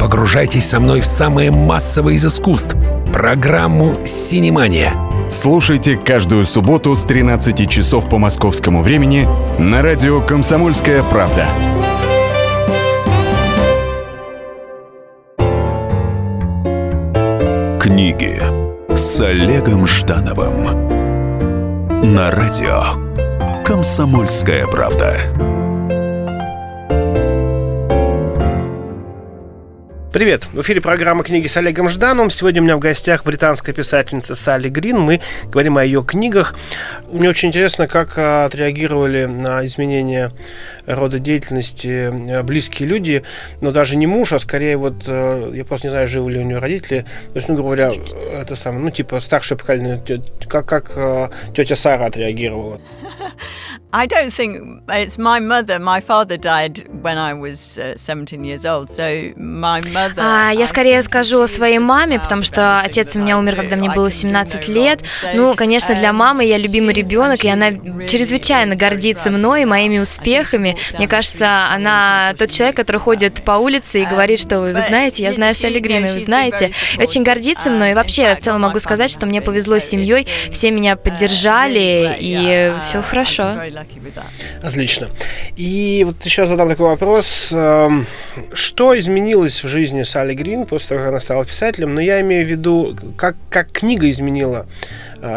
Погружайтесь 0.00 0.68
со 0.68 0.80
мной 0.80 1.00
в 1.00 1.06
самое 1.06 1.52
массовое 1.52 2.14
из 2.14 2.24
искусств— 2.24 2.74
программу 3.12 3.96
«Синемания»— 4.04 4.92
Слушайте 5.30 5.96
каждую 5.96 6.44
субботу 6.44 6.96
с 6.96 7.04
13 7.04 7.70
часов 7.70 8.08
по 8.08 8.18
московскому 8.18 8.82
времени 8.82 9.28
на 9.60 9.80
радио 9.80 10.20
«Комсомольская 10.20 11.04
правда». 11.04 11.46
Книги 17.80 18.42
с 18.96 19.20
Олегом 19.20 19.86
Ждановым 19.86 20.64
на 22.12 22.32
радио 22.32 22.82
«Комсомольская 23.64 24.66
правда». 24.66 25.59
Привет! 30.12 30.48
В 30.52 30.60
эфире 30.62 30.80
программа 30.80 31.22
«Книги 31.22 31.46
с 31.46 31.56
Олегом 31.56 31.88
Ждановым». 31.88 32.32
Сегодня 32.32 32.60
у 32.60 32.64
меня 32.64 32.76
в 32.76 32.80
гостях 32.80 33.22
британская 33.22 33.72
писательница 33.72 34.34
Салли 34.34 34.68
Грин. 34.68 34.98
Мы 34.98 35.20
говорим 35.44 35.78
о 35.78 35.84
ее 35.84 36.02
книгах. 36.02 36.56
Мне 37.12 37.28
очень 37.28 37.50
интересно, 37.50 37.86
как 37.86 38.14
а, 38.16 38.46
отреагировали 38.46 39.26
на 39.26 39.64
изменения 39.64 40.32
рода 40.94 41.18
деятельности 41.18 42.10
а, 42.10 42.42
близкие 42.42 42.88
люди, 42.88 43.22
но 43.60 43.70
даже 43.72 43.96
не 43.96 44.06
муж, 44.06 44.32
а 44.32 44.38
скорее 44.38 44.76
вот, 44.76 45.04
а, 45.06 45.52
я 45.52 45.64
просто 45.64 45.88
не 45.88 45.90
знаю, 45.90 46.08
живы 46.08 46.32
ли 46.32 46.40
у 46.40 46.44
нее 46.44 46.58
родители, 46.58 47.04
то 47.32 47.36
есть, 47.36 47.48
ну, 47.48 47.54
говоря, 47.54 47.92
это 48.32 48.56
самое, 48.56 48.82
ну, 48.82 48.90
типа 48.90 49.20
старшее 49.20 49.58
поколение, 49.58 50.02
как, 50.48 50.66
как 50.66 51.32
тетя 51.54 51.74
Сара 51.74 52.06
отреагировала? 52.06 52.80
I 53.92 54.06
don't 54.06 54.32
think 54.32 54.82
it's 54.88 55.18
my 55.18 55.40
mother. 55.40 55.80
My 55.80 56.00
father 56.00 56.36
died 56.36 56.86
when 57.02 57.18
I 57.18 57.34
was 57.34 57.78
17 57.96 58.44
years 58.44 58.64
old, 58.64 58.88
so 58.88 59.34
my 59.36 59.80
mother 59.82 60.22
а, 60.22 60.50
я 60.52 60.66
скорее 60.68 61.02
скажу 61.02 61.40
о 61.40 61.48
своей 61.48 61.80
маме, 61.80 62.20
потому 62.20 62.44
что 62.44 62.80
отец 62.80 63.16
у 63.16 63.18
меня 63.18 63.36
умер, 63.36 63.56
когда 63.56 63.74
мне 63.74 63.90
было 63.90 64.08
17 64.08 64.68
лет. 64.68 65.02
Ну, 65.34 65.56
конечно, 65.56 65.94
для 65.96 66.12
мамы 66.12 66.44
я 66.44 66.56
любимый 66.56 66.94
ребенок, 66.94 67.44
и 67.44 67.48
она 67.48 67.70
чрезвычайно 68.06 68.76
гордится 68.76 69.30
мной 69.30 69.62
и 69.62 69.64
моими 69.64 69.98
успехами. 69.98 70.76
Мне 70.96 71.08
кажется, 71.08 71.66
она 71.70 72.34
тот 72.38 72.50
человек, 72.50 72.76
который 72.76 72.98
ходит 72.98 73.42
по 73.42 73.52
улице 73.52 74.02
и 74.02 74.06
говорит, 74.06 74.38
что 74.38 74.60
вы 74.60 74.80
знаете, 74.80 75.22
я 75.22 75.32
знаю 75.32 75.54
Салли 75.54 75.78
Грин, 75.78 76.06
и 76.06 76.12
вы 76.12 76.20
знаете. 76.20 76.72
И 76.98 77.02
очень 77.02 77.22
гордится 77.22 77.70
мной. 77.70 77.92
И 77.92 77.94
вообще, 77.94 78.34
в 78.34 78.40
целом 78.40 78.62
могу 78.62 78.78
сказать, 78.78 79.10
что 79.10 79.26
мне 79.26 79.40
повезло 79.40 79.78
с 79.78 79.84
семьей, 79.84 80.26
все 80.50 80.70
меня 80.70 80.96
поддержали, 80.96 82.16
и 82.18 82.72
все 82.84 83.02
хорошо. 83.02 83.56
Отлично. 84.62 85.08
И 85.56 86.04
вот 86.06 86.24
еще 86.24 86.46
задам 86.46 86.68
такой 86.68 86.86
вопрос. 86.86 87.50
Эм, 87.52 88.06
что 88.52 88.98
изменилось 88.98 89.62
в 89.62 89.68
жизни 89.68 90.02
Салли 90.02 90.34
Грин 90.34 90.66
после 90.66 90.88
того, 90.88 91.00
как 91.00 91.08
она 91.10 91.20
стала 91.20 91.44
писателем? 91.44 91.94
Но 91.94 92.00
я 92.00 92.20
имею 92.20 92.46
в 92.46 92.50
виду, 92.50 92.96
как, 93.16 93.36
как 93.48 93.70
книга 93.72 94.08
изменила 94.08 94.66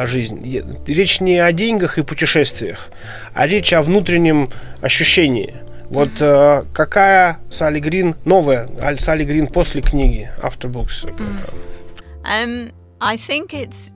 жизнь. 0.07 0.41
Речь 0.87 1.19
не 1.19 1.39
о 1.39 1.51
деньгах 1.51 1.97
и 1.97 2.03
путешествиях, 2.03 2.91
а 3.33 3.47
речь 3.47 3.73
о 3.73 3.81
внутреннем 3.81 4.49
ощущении. 4.81 5.55
Вот 5.89 6.09
э, 6.19 6.63
какая 6.73 7.37
Салли 7.51 7.79
Грин, 7.79 8.15
новая 8.25 8.67
Салли 8.99 9.25
Грин 9.25 9.47
после 9.47 9.81
книги 9.81 10.29
After 10.41 10.71
Books? 10.71 11.05
Um, 12.25 12.71
I 12.99 13.17
think 13.17 13.53
it's 13.53 13.92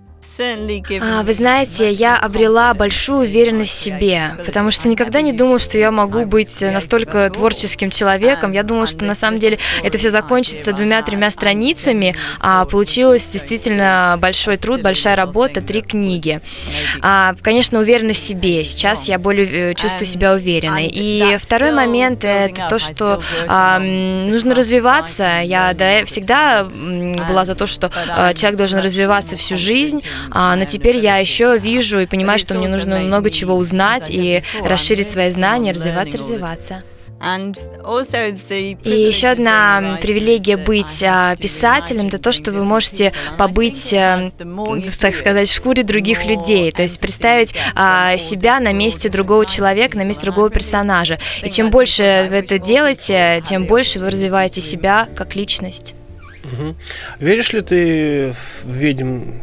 а, 1.01 1.23
вы 1.23 1.33
знаете, 1.33 1.91
я 1.91 2.17
обрела 2.17 2.73
большую 2.73 3.19
уверенность 3.19 3.71
в 3.71 3.79
себе, 3.79 4.35
потому 4.45 4.71
что 4.71 4.87
никогда 4.87 5.21
не 5.21 5.33
думал, 5.33 5.59
что 5.59 5.77
я 5.77 5.91
могу 5.91 6.25
быть 6.25 6.61
настолько 6.61 7.29
творческим 7.29 7.89
человеком. 7.89 8.51
Я 8.51 8.63
думала, 8.63 8.85
что 8.85 9.05
на 9.05 9.15
самом 9.15 9.39
деле 9.39 9.57
это 9.83 9.97
все 9.97 10.09
закончится 10.09 10.73
двумя-тремя 10.73 11.31
страницами, 11.31 12.15
а 12.39 12.65
получилось 12.65 13.27
действительно 13.29 14.17
большой 14.19 14.57
труд, 14.57 14.81
большая 14.81 15.15
работа, 15.15 15.61
три 15.61 15.81
книги. 15.81 16.41
А, 17.01 17.33
конечно, 17.41 17.79
уверенность 17.79 18.23
в 18.23 18.27
себе. 18.27 18.63
Сейчас 18.65 19.07
я 19.07 19.19
более 19.19 19.71
э, 19.71 19.73
чувствую 19.75 20.07
себя 20.07 20.33
уверенной. 20.33 20.87
И 20.87 21.37
второй 21.39 21.71
момент 21.71 22.23
это 22.23 22.67
то, 22.69 22.79
что 22.79 23.21
а, 23.47 23.79
нужно 23.79 24.55
развиваться. 24.55 25.41
Я 25.43 25.73
да, 25.73 26.05
всегда 26.05 26.63
была 26.63 27.45
за 27.45 27.55
то, 27.55 27.67
что 27.67 27.91
а, 28.09 28.33
человек 28.33 28.57
должен 28.57 28.79
развиваться 28.79 29.37
всю 29.37 29.57
жизнь. 29.57 30.01
А, 30.31 30.55
но 30.55 30.65
теперь 30.65 30.97
я 30.97 31.17
еще 31.17 31.57
вижу 31.57 31.99
и 31.99 32.05
понимаю, 32.05 32.39
что 32.39 32.55
мне 32.55 32.67
нужно 32.67 32.99
много 32.99 33.29
чего 33.29 33.55
узнать 33.55 34.09
и 34.09 34.43
расширить 34.63 35.09
свои 35.09 35.29
знания, 35.31 35.71
развиваться, 35.71 36.17
развиваться. 36.17 36.83
И 38.83 38.89
еще 38.89 39.29
одна 39.29 39.97
привилегия 40.01 40.55
быть 40.55 41.01
а, 41.03 41.35
писателем, 41.35 42.07
это 42.07 42.19
то, 42.19 42.31
что 42.31 42.51
вы 42.51 42.63
можете 42.63 43.11
побыть, 43.37 43.91
а, 43.93 44.31
так 44.99 45.15
сказать, 45.15 45.49
в 45.49 45.53
шкуре 45.53 45.81
других 45.81 46.25
людей, 46.25 46.71
то 46.71 46.83
есть 46.83 46.99
представить 46.99 47.55
а, 47.73 48.17
себя 48.17 48.59
на 48.59 48.71
месте 48.71 49.09
другого 49.09 49.47
человека, 49.47 49.97
на 49.97 50.03
месте 50.03 50.23
другого 50.23 50.51
персонажа. 50.51 51.17
И 51.41 51.49
чем 51.49 51.71
больше 51.71 52.27
вы 52.29 52.37
это 52.37 52.59
делаете, 52.59 53.41
тем 53.43 53.65
больше 53.65 53.99
вы 53.99 54.11
развиваете 54.11 54.61
себя 54.61 55.07
как 55.15 55.35
личность. 55.35 55.95
Угу. 56.53 56.75
Веришь 57.19 57.53
ли 57.53 57.61
ты 57.61 58.33
в 58.33 58.71
ведьм 58.71 59.33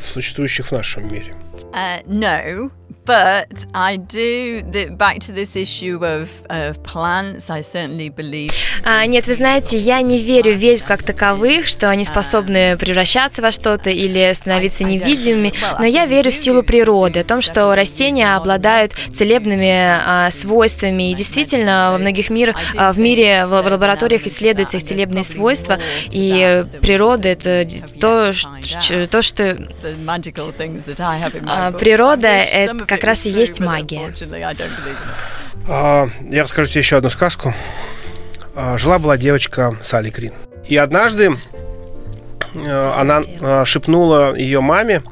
существующих 0.00 0.66
в 0.66 0.72
нашем 0.72 1.12
мире? 1.12 1.34
Uh, 1.72 2.04
no, 2.06 2.70
But 3.06 3.66
I 3.74 3.96
do, 3.96 4.62
the, 4.62 4.86
back 4.86 5.18
to 5.26 5.32
this 5.32 5.56
issue 5.56 5.98
of, 6.02 6.30
of 6.48 6.82
plants, 6.84 7.50
I 7.50 7.60
certainly 7.60 8.08
believe. 8.08 8.50
А, 8.82 9.04
нет, 9.06 9.26
вы 9.26 9.34
знаете, 9.34 9.76
я 9.76 10.00
не 10.00 10.18
верю 10.18 10.54
в 10.54 10.56
ведьм 10.56 10.84
как 10.86 11.02
таковых, 11.02 11.66
что 11.66 11.90
они 11.90 12.04
способны 12.04 12.78
превращаться 12.78 13.42
во 13.42 13.52
что-то 13.52 13.90
или 13.90 14.32
становиться 14.32 14.84
невидимыми, 14.84 15.52
но 15.78 15.84
я 15.84 16.06
верю 16.06 16.30
в 16.30 16.34
силу 16.34 16.62
природы, 16.62 17.20
о 17.20 17.24
том, 17.24 17.42
что 17.42 17.74
растения 17.74 18.36
обладают 18.36 18.92
целебными 18.92 19.70
а, 19.70 20.30
свойствами, 20.30 21.10
и 21.10 21.14
действительно 21.14 21.90
во 21.92 21.98
многих 21.98 22.30
мирах, 22.30 22.56
а, 22.74 22.92
в 22.92 22.98
мире, 22.98 23.44
в 23.46 23.50
лабораториях 23.50 24.26
исследуются 24.26 24.78
их 24.78 24.84
целебные 24.84 25.24
свойства, 25.24 25.78
и 26.10 26.64
природа 26.80 27.28
это 27.28 27.68
то, 28.00 28.32
то 29.10 29.22
что... 29.22 29.58
А, 31.46 31.72
природа 31.72 32.28
это 32.28 32.93
как 32.96 33.04
раз 33.04 33.26
и 33.26 33.30
есть 33.30 33.60
магия. 33.60 34.12
А, 35.68 36.08
я 36.30 36.42
расскажу 36.44 36.70
тебе 36.70 36.80
еще 36.80 36.96
одну 36.96 37.10
сказку. 37.10 37.54
А, 38.54 38.78
жила-была 38.78 39.16
девочка 39.16 39.76
Салли 39.82 40.10
Крин. 40.10 40.32
И 40.68 40.76
однажды 40.76 41.38
э, 42.54 42.92
она 42.96 43.20
э, 43.24 43.64
шепнула 43.66 44.34
ее 44.34 44.60
маме, 44.60 45.02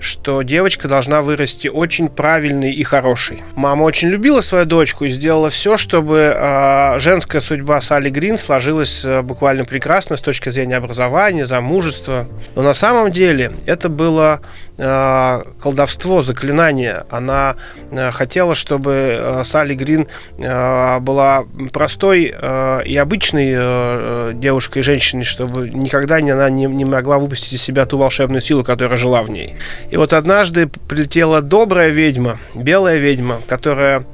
что 0.00 0.42
девочка 0.42 0.88
должна 0.88 1.22
вырасти 1.22 1.68
очень 1.68 2.08
правильной 2.08 2.72
и 2.72 2.82
хорошей. 2.84 3.42
Мама 3.54 3.82
очень 3.82 4.08
любила 4.08 4.40
свою 4.40 4.64
дочку 4.64 5.04
и 5.04 5.10
сделала 5.10 5.50
все, 5.50 5.76
чтобы 5.76 6.32
э, 6.34 7.00
женская 7.00 7.40
судьба 7.40 7.80
Салли 7.80 8.10
Грин 8.10 8.38
сложилась 8.38 9.04
э, 9.04 9.22
буквально 9.22 9.64
прекрасно 9.64 10.16
с 10.16 10.22
точки 10.22 10.50
зрения 10.50 10.76
образования, 10.76 11.46
замужества. 11.46 12.28
Но 12.54 12.62
на 12.62 12.74
самом 12.74 13.10
деле 13.10 13.52
это 13.66 13.88
было 13.88 14.40
колдовство, 14.78 16.22
заклинание. 16.22 17.04
Она 17.10 17.56
э, 17.90 18.12
хотела, 18.12 18.54
чтобы 18.54 19.16
э, 19.18 19.42
Салли 19.44 19.74
Грин 19.74 20.06
э, 20.38 21.00
была 21.00 21.44
простой 21.72 22.32
э, 22.32 22.82
и 22.84 22.96
обычной 22.96 23.54
э, 23.56 24.32
девушкой 24.34 24.82
женщиной, 24.82 25.24
чтобы 25.24 25.68
никогда 25.68 26.16
она 26.16 26.48
не, 26.48 26.68
могла 26.84 27.18
выпустить 27.18 27.54
из 27.54 27.62
себя 27.62 27.86
ту 27.86 27.98
волшебную 27.98 28.40
силу, 28.40 28.62
которая 28.62 28.96
жила 28.96 29.22
в 29.22 29.30
ней. 29.30 29.56
И 29.90 29.96
вот 29.96 30.12
однажды 30.12 30.68
прилетела 30.68 31.42
добрая 31.42 31.88
ведьма, 31.88 32.38
белая 32.54 32.98
ведьма, 32.98 33.40
которая 33.48 34.04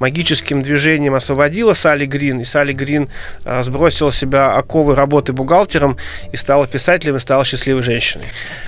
магическим 0.00 0.62
движением 0.62 1.14
освободила 1.14 1.74
Салли 1.74 2.06
Грин, 2.06 2.40
и 2.40 2.44
Салли 2.44 2.72
Грин 2.72 3.08
а, 3.44 3.62
сбросила 3.62 4.10
себя 4.10 4.50
оковы 4.50 4.96
работы 4.96 5.32
бухгалтером 5.32 5.96
и 6.32 6.36
стала 6.36 6.66
писателем, 6.66 7.16
и 7.16 7.20
стала 7.20 7.44
счастливой 7.44 7.82
женщиной. 7.82 8.24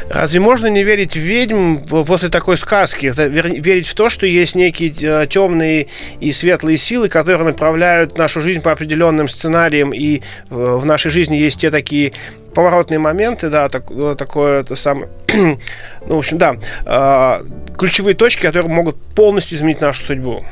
Разве 0.08 0.38
можно 0.38 0.68
не 0.68 0.84
верить 0.84 1.14
в 1.14 1.20
ведьм 1.20 1.78
после 2.04 2.28
такой 2.28 2.56
сказки? 2.56 3.12
Верить 3.16 3.88
в 3.88 3.94
то, 3.94 4.08
что 4.08 4.26
есть 4.26 4.54
некие 4.54 4.92
а, 5.02 5.26
темные 5.26 5.88
и 6.20 6.30
светлые 6.30 6.76
силы, 6.76 7.08
которые 7.08 7.42
направляют 7.42 8.18
нашу 8.18 8.40
жизнь 8.40 8.60
по 8.60 8.70
определенным 8.70 9.28
сценариям, 9.28 9.92
и 9.92 10.20
в 10.50 10.84
нашей 10.84 11.10
жизни 11.10 11.36
есть 11.36 11.60
те 11.60 11.70
такие 11.70 12.12
поворотные 12.54 12.98
моменты, 12.98 13.48
да, 13.48 13.68
так, 13.68 13.84
такое 14.16 14.60
это 14.60 14.74
самое, 14.74 15.08
ну, 15.32 15.58
в 16.06 16.18
общем, 16.18 16.38
да, 16.38 16.56
э, 16.84 17.44
ключевые 17.78 18.14
точки, 18.14 18.42
которые 18.42 18.72
могут 18.72 18.96
полностью 19.14 19.58
изменить 19.58 19.80
нашу 19.80 20.02
судьбу. 20.02 20.44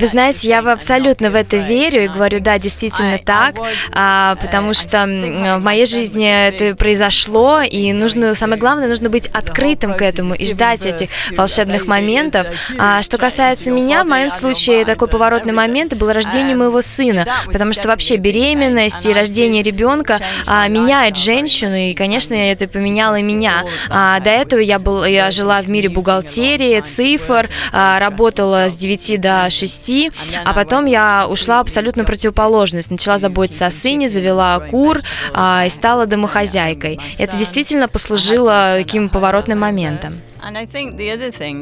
Вы 0.00 0.06
знаете, 0.06 0.48
я 0.48 0.58
абсолютно 0.60 1.30
в 1.30 1.34
это 1.34 1.56
верю 1.58 2.04
и 2.04 2.08
говорю, 2.08 2.40
да, 2.40 2.58
действительно 2.58 3.18
так, 3.18 3.56
а, 3.92 4.36
потому 4.36 4.74
что 4.74 5.04
в 5.04 5.62
моей 5.62 5.86
жизни 5.86 6.48
это 6.48 6.74
произошло, 6.76 7.60
и 7.62 7.92
нужно, 7.92 8.34
самое 8.34 8.58
главное, 8.58 8.88
нужно 8.88 9.10
быть 9.10 9.26
открытым 9.28 9.94
к 9.94 10.02
этому 10.02 10.34
и 10.34 10.44
ждать 10.44 10.86
этих 10.86 11.10
волшебных 11.36 11.86
моментов. 11.86 12.46
А, 12.78 13.02
что 13.02 13.18
касается 13.18 13.70
меня, 13.70 14.04
в 14.04 14.08
моем 14.08 14.30
случае 14.30 14.84
такой 14.84 15.08
поворотный 15.08 15.52
момент 15.52 15.94
был 15.94 16.12
рождение 16.12 16.56
моего 16.56 16.82
сына, 16.82 17.26
потому 17.46 17.72
что 17.74 17.88
вообще 17.88 18.16
беременность 18.16 19.04
и 19.06 19.12
рождение 19.12 19.62
ребенка 19.62 20.20
а, 20.46 20.68
меняет 20.68 21.16
женщину, 21.16 21.74
и, 21.74 21.94
конечно, 21.94 22.34
это 22.34 22.68
поменяло 22.68 23.20
меня. 23.20 23.64
А, 23.90 24.20
до 24.20 24.30
этого 24.30 24.60
я, 24.60 24.78
был, 24.78 25.04
я 25.04 25.30
жила 25.30 25.60
в 25.60 25.68
мире 25.68 25.88
бухгалтерии, 25.88 26.80
цифр, 26.80 27.50
а, 27.72 27.98
работала 27.98 28.68
с 28.68 28.76
9 28.76 29.20
до 29.20 29.48
6, 29.50 30.10
а 30.44 30.52
потом 30.54 30.86
я 30.86 31.26
ушла 31.28 31.60
абсолютно 31.60 32.04
противоположность. 32.04 32.90
Начала 32.90 33.18
заботиться 33.18 33.66
о 33.66 33.70
сыне, 33.70 34.08
завела 34.08 34.58
кур 34.60 35.00
а, 35.32 35.64
и 35.66 35.68
стала 35.68 36.06
домохозяйкой. 36.06 36.98
Это 37.18 37.36
действительно 37.36 37.88
послужило 37.88 38.74
таким 38.78 39.08
поворотным 39.08 39.58
моментом. 39.60 40.20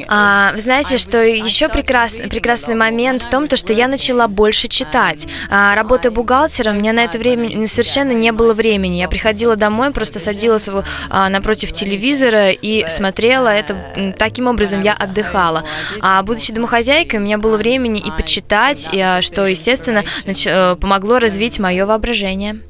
А, 0.08 0.52
знаете, 0.56 0.98
что 0.98 1.22
еще 1.22 1.68
прекрасный, 1.68 2.28
прекрасный 2.28 2.74
момент 2.74 3.22
в 3.22 3.30
том, 3.30 3.46
то, 3.48 3.56
что 3.56 3.72
я 3.72 3.86
начала 3.88 4.26
больше 4.28 4.68
читать. 4.68 5.26
А, 5.50 5.74
работая 5.74 6.10
бухгалтером, 6.10 6.76
у 6.76 6.80
меня 6.80 6.92
на 6.92 7.04
это 7.04 7.18
время 7.18 7.66
совершенно 7.68 8.12
не 8.12 8.32
было 8.32 8.54
времени. 8.54 8.96
Я 8.96 9.08
приходила 9.08 9.56
домой, 9.56 9.90
просто 9.92 10.18
садилась 10.18 10.68
а, 11.10 11.28
напротив 11.28 11.72
телевизора 11.72 12.50
и 12.50 12.84
смотрела 12.88 13.48
это. 13.48 14.14
Таким 14.18 14.46
образом 14.48 14.82
я 14.82 14.92
отдыхала. 14.94 15.64
А 16.00 16.22
будучи 16.22 16.52
домохозяйкой, 16.52 17.20
у 17.20 17.22
меня 17.22 17.38
было 17.38 17.56
времени 17.56 18.00
и 18.00 18.10
почитать, 18.10 18.88
и, 18.92 19.00
а, 19.00 19.22
что, 19.22 19.46
естественно, 19.46 20.04
нач- 20.24 20.50
э, 20.50 20.76
помогло 20.76 21.18
развить 21.18 21.58
мое 21.58 21.86
воображение. 21.86 22.60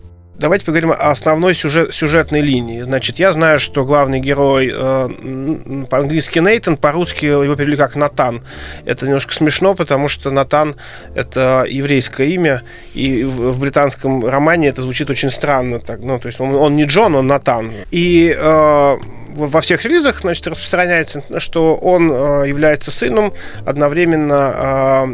Давайте 0.42 0.64
поговорим 0.64 0.90
о 0.90 1.12
основной 1.12 1.54
сюжет, 1.54 1.94
сюжетной 1.94 2.40
линии. 2.40 2.82
Значит, 2.82 3.20
я 3.20 3.30
знаю, 3.30 3.60
что 3.60 3.84
главный 3.84 4.18
герой 4.18 4.72
э, 4.74 5.86
по-английски 5.88 6.40
Нейтан, 6.40 6.76
по-русски 6.76 7.26
его 7.26 7.54
перевели 7.54 7.76
как 7.76 7.94
Натан. 7.94 8.42
Это 8.84 9.06
немножко 9.06 9.32
смешно, 9.34 9.76
потому 9.76 10.08
что 10.08 10.32
Натан– 10.32 10.74
это 11.14 11.64
еврейское 11.68 12.26
имя, 12.30 12.62
и 12.92 13.22
в, 13.22 13.52
в 13.52 13.60
британском 13.60 14.26
романе 14.26 14.66
это 14.66 14.82
звучит 14.82 15.10
очень 15.10 15.30
странно. 15.30 15.78
Так, 15.78 16.00
ну, 16.00 16.18
то 16.18 16.26
есть 16.26 16.40
он, 16.40 16.56
он 16.56 16.74
не 16.74 16.86
Джон, 16.86 17.14
он 17.14 17.28
Натан. 17.28 17.70
И 17.92 18.34
э, 18.36 18.96
во 19.34 19.60
всех 19.60 19.84
релизах, 19.84 20.20
значит, 20.20 20.46
распространяется, 20.46 21.22
что 21.38 21.74
он 21.76 22.10
является 22.44 22.90
сыном 22.90 23.32
одновременно 23.66 25.06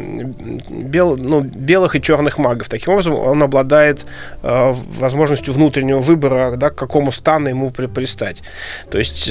бел, 0.69 1.17
ну, 1.17 1.41
белых 1.41 1.97
и 1.97 2.03
черных 2.03 2.39
магов. 2.39 2.69
Таким 2.69 2.93
образом, 2.93 3.15
он 3.15 3.43
обладает 3.43 4.05
возможностью 4.43 5.55
внутреннего 5.55 6.01
выбора, 6.01 6.57
да, 6.57 6.71
к 6.71 6.75
какому 6.75 7.13
стану 7.13 7.49
ему 7.49 7.71
пристать. 7.71 8.43
То 8.91 8.99
есть 8.99 9.31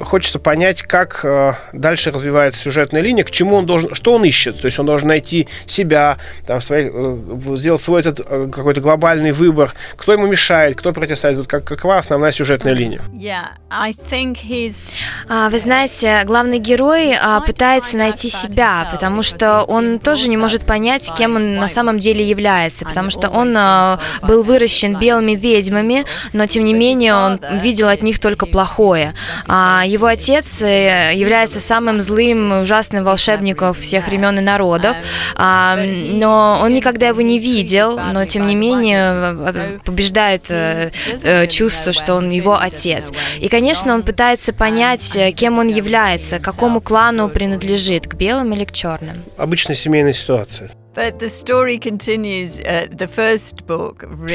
хочется 0.00 0.38
понять, 0.38 0.82
как 0.82 1.20
э, 1.24 1.52
дальше 1.72 2.10
развивается 2.10 2.60
сюжетная 2.60 3.02
линия, 3.02 3.24
к 3.24 3.30
чему 3.30 3.56
он 3.56 3.66
должен, 3.66 3.94
что 3.94 4.14
он 4.14 4.24
ищет. 4.24 4.60
То 4.60 4.66
есть 4.66 4.78
он 4.78 4.86
должен 4.86 5.08
найти 5.08 5.48
себя, 5.66 6.18
там, 6.46 6.60
свои, 6.60 6.90
э, 6.92 7.16
сделать 7.56 7.80
свой 7.80 8.00
этот 8.00 8.20
э, 8.20 8.48
какой-то 8.52 8.80
глобальный 8.80 9.32
выбор, 9.32 9.74
кто 9.96 10.12
ему 10.12 10.26
мешает, 10.26 10.76
кто 10.76 10.92
противостоит. 10.92 11.36
Вот 11.36 11.46
как, 11.46 11.64
какова 11.64 11.98
основная 11.98 12.32
сюжетная 12.32 12.72
линия? 12.72 13.00
Yeah, 13.12 13.48
I 13.70 13.94
think 14.10 14.38
he's... 14.42 14.92
а, 15.28 15.48
вы 15.48 15.58
знаете, 15.58 16.22
главный 16.24 16.58
герой 16.58 17.14
а, 17.20 17.40
пытается 17.40 17.96
найти 17.96 18.30
себя, 18.30 18.88
потому 18.90 19.22
что 19.22 19.62
он 19.62 19.98
тоже 19.98 20.28
не 20.28 20.36
может 20.36 20.66
понять, 20.66 21.12
кем 21.16 21.36
он 21.36 21.56
на 21.56 21.68
самом 21.68 21.98
деле 21.98 22.28
является, 22.28 22.84
потому 22.84 23.10
что 23.10 23.28
он 23.28 23.54
а, 23.56 24.00
был 24.22 24.42
выращен 24.42 24.98
белыми 24.98 25.32
ведьмами, 25.32 26.04
но 26.32 26.46
тем 26.46 26.64
не 26.64 26.74
менее 26.74 27.14
он 27.14 27.40
видел 27.60 27.88
от 27.88 28.02
них 28.02 28.18
только 28.18 28.46
плохое. 28.46 29.14
А, 29.62 29.84
его 29.84 30.06
отец 30.06 30.62
э, 30.62 31.12
является 31.14 31.60
самым 31.60 32.00
злым 32.00 32.54
и 32.54 32.60
ужасным 32.62 33.04
волшебником 33.04 33.74
всех 33.74 34.06
времен 34.06 34.38
и 34.38 34.40
народов, 34.40 34.96
а, 35.34 35.76
но 35.76 36.60
он 36.62 36.72
никогда 36.72 37.08
его 37.08 37.20
не 37.20 37.38
видел, 37.38 37.98
но 37.98 38.24
тем 38.24 38.46
не 38.46 38.54
менее 38.54 39.78
побеждает 39.84 40.44
э, 40.48 40.92
э, 41.22 41.46
чувство, 41.48 41.92
что 41.92 42.14
он 42.14 42.30
его 42.30 42.58
отец. 42.58 43.12
И, 43.38 43.48
конечно, 43.48 43.94
он 43.94 44.02
пытается 44.02 44.54
понять, 44.54 45.18
кем 45.36 45.58
он 45.58 45.68
является, 45.68 46.38
какому 46.38 46.80
клану 46.80 47.28
принадлежит, 47.28 48.06
к 48.06 48.14
белым 48.14 48.54
или 48.54 48.64
к 48.64 48.72
черным. 48.72 49.22
Обычная 49.36 49.76
семейная 49.76 50.14
ситуация. 50.14 50.70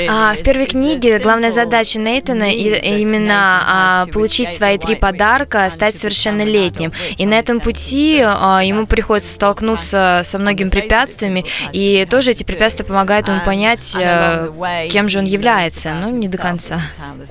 А 0.09 0.33
в 0.33 0.41
первой 0.41 0.65
книге 0.65 1.19
главная 1.19 1.51
задача 1.51 1.99
Нейтана 1.99 2.51
именно 2.51 3.61
а, 3.65 4.05
получить 4.07 4.49
свои 4.49 4.77
три 4.77 4.95
подарка, 4.95 5.69
стать 5.69 5.95
совершеннолетним. 5.95 6.91
И 7.17 7.25
на 7.25 7.35
этом 7.35 7.59
пути 7.59 8.23
а, 8.25 8.61
ему 8.63 8.87
приходится 8.87 9.31
столкнуться 9.31 10.21
со 10.25 10.39
многими 10.39 10.69
препятствиями, 10.69 11.45
и 11.71 12.07
тоже 12.09 12.31
эти 12.31 12.43
препятствия 12.43 12.85
помогают 12.85 13.27
ему 13.27 13.41
понять, 13.45 13.95
э, 13.99 14.49
кем 14.89 15.07
же 15.07 15.19
он 15.19 15.25
является, 15.25 15.93
но 15.93 16.09
ну, 16.09 16.17
не 16.17 16.27
до 16.27 16.37
конца. 16.37 16.81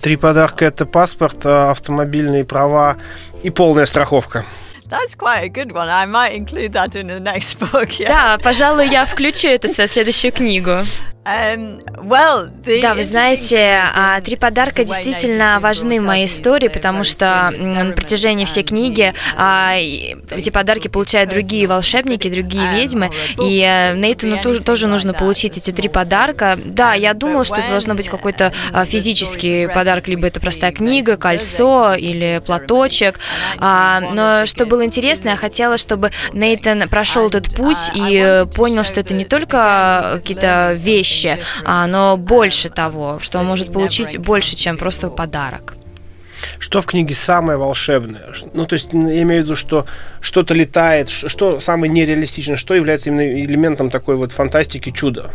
Три 0.00 0.16
подарка– 0.16 0.64
это 0.66 0.86
паспорт, 0.86 1.44
автомобильные 1.44 2.44
права 2.44 2.98
и 3.42 3.50
полная 3.50 3.86
страховка. 3.86 4.44
That's 4.94 5.16
quite 5.16 5.42
a 5.42 5.48
good 5.48 5.72
one. 5.72 5.88
I 5.88 6.06
might 6.06 6.34
include 6.34 6.72
that 6.74 6.94
in 6.94 7.08
the 7.08 7.18
next 7.18 7.58
book. 7.58 7.98
Yes. 7.98 8.08
Да, 8.08 8.38
пожалуй, 8.42 8.88
я 8.88 9.04
включу 9.06 9.48
это 9.48 9.66
в 9.66 9.88
следующую 9.88 10.32
книгу. 10.32 10.84
Um, 11.24 11.80
да, 12.82 12.94
вы 12.94 13.02
знаете, 13.02 13.80
а, 13.94 14.20
три 14.20 14.36
подарка 14.36 14.84
действительно 14.84 15.58
важны 15.58 15.98
в 15.98 16.04
моей 16.04 16.26
истории, 16.26 16.68
потому 16.68 17.02
что 17.02 17.50
на 17.56 17.92
протяжении 17.92 18.44
всей 18.44 18.62
книги 18.62 19.14
а, 19.34 19.74
эти 19.74 20.50
подарки 20.50 20.88
получают 20.88 21.30
другие 21.30 21.66
волшебники, 21.66 22.28
другие 22.28 22.70
ведьмы, 22.70 23.10
и 23.40 23.60
э, 23.60 23.96
Нейтану 23.96 24.38
тоже, 24.62 24.86
нужно 24.86 25.14
получить 25.14 25.56
эти 25.56 25.70
три 25.70 25.88
подарка. 25.88 26.58
Да, 26.62 26.92
я 26.92 27.14
думала, 27.14 27.44
что 27.44 27.56
это 27.56 27.70
должно 27.70 27.94
быть 27.94 28.10
какой-то 28.10 28.52
а, 28.72 28.84
физический 28.84 29.66
подарок, 29.68 30.08
либо 30.08 30.26
это 30.26 30.40
простая 30.40 30.72
книга, 30.72 31.16
кольцо 31.16 31.94
или 31.94 32.42
платочек, 32.44 33.18
но 33.58 34.42
что 34.44 34.66
было 34.66 34.83
интересно, 34.84 35.30
я 35.30 35.36
хотела, 35.36 35.76
чтобы 35.76 36.10
Нейтан 36.32 36.88
прошел 36.88 37.28
этот 37.28 37.54
путь 37.54 37.90
и 37.94 38.46
понял, 38.54 38.84
что 38.84 39.00
это 39.00 39.14
не 39.14 39.24
только 39.24 40.18
какие-то 40.20 40.74
вещи, 40.74 41.38
а, 41.64 41.86
но 41.86 42.16
больше 42.16 42.68
того, 42.68 43.18
что 43.20 43.38
он 43.38 43.46
может 43.46 43.72
получить 43.72 44.18
больше, 44.18 44.56
чем 44.56 44.76
просто 44.76 45.10
подарок. 45.10 45.74
Что 46.58 46.80
в 46.80 46.86
книге 46.86 47.14
самое 47.14 47.58
волшебное? 47.58 48.32
Ну, 48.52 48.66
то 48.66 48.74
есть, 48.74 48.92
я 48.92 49.22
имею 49.22 49.42
в 49.42 49.44
виду, 49.44 49.56
что 49.56 49.86
что-то 50.20 50.54
летает, 50.54 51.08
что 51.08 51.58
самое 51.58 51.90
нереалистичное, 51.90 52.56
что 52.56 52.74
является 52.74 53.10
именно 53.10 53.26
элементом 53.42 53.90
такой 53.90 54.16
вот 54.16 54.32
фантастики, 54.32 54.90
чуда? 54.90 55.30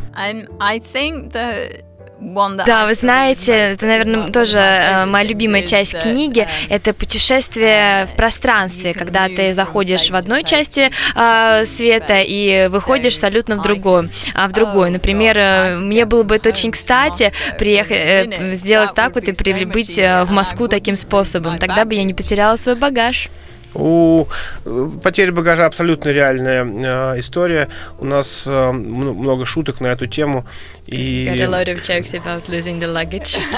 Да, 2.65 2.85
вы 2.85 2.93
знаете, 2.95 3.53
это, 3.53 3.85
наверное, 3.85 4.29
тоже 4.31 4.57
э, 4.57 5.05
моя 5.05 5.25
любимая 5.25 5.65
часть 5.65 5.97
книги. 5.97 6.47
Это 6.69 6.93
путешествие 6.93 8.07
в 8.07 8.15
пространстве, 8.15 8.93
когда 8.93 9.27
ты 9.27 9.53
заходишь 9.53 10.09
в 10.09 10.15
одной 10.15 10.43
части 10.43 10.91
э, 11.15 11.65
света 11.65 12.19
и 12.21 12.67
выходишь 12.67 13.13
абсолютно 13.13 13.55
в 13.55 13.61
другую. 13.61 14.09
А 14.33 14.47
в 14.47 14.51
другой, 14.51 14.89
например, 14.89 15.37
э, 15.37 15.77
мне 15.77 16.05
было 16.05 16.23
бы 16.23 16.35
это 16.35 16.49
очень 16.49 16.71
кстати 16.71 17.31
приехать, 17.57 17.97
э, 17.97 18.53
сделать 18.53 18.93
так 18.93 19.15
вот 19.15 19.27
и 19.27 19.31
прибыть 19.31 19.97
э, 19.97 20.23
в 20.25 20.31
Москву 20.31 20.67
таким 20.67 20.95
способом. 20.95 21.57
Тогда 21.57 21.85
бы 21.85 21.95
я 21.95 22.03
не 22.03 22.13
потеряла 22.13 22.55
свой 22.57 22.75
багаж. 22.75 23.29
У 23.73 24.27
потери 25.03 25.31
багажа 25.31 25.65
абсолютно 25.65 26.09
реальная 26.09 26.65
э, 26.65 27.19
история. 27.19 27.67
У 27.99 28.05
нас 28.05 28.43
э, 28.47 28.71
много 28.71 29.45
шуток 29.45 29.79
на 29.79 29.87
эту 29.87 30.07
тему. 30.07 30.45
И 30.87 31.25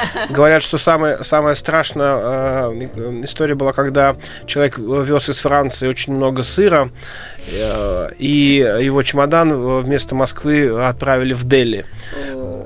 говорят, 0.29 0.63
что 0.63 0.77
самая, 0.77 1.23
самая 1.23 1.55
страшная 1.55 2.17
э, 2.21 2.89
история 3.23 3.55
была, 3.55 3.71
когда 3.71 4.17
человек 4.45 4.77
вез 4.77 5.29
из 5.29 5.39
Франции 5.39 5.87
очень 5.87 6.13
много 6.13 6.43
сыра, 6.43 6.89
э, 7.47 8.09
и 8.19 8.65
его 8.81 9.01
чемодан 9.03 9.81
вместо 9.81 10.13
Москвы 10.13 10.85
отправили 10.85 11.33
в 11.33 11.45
Дели. 11.45 11.85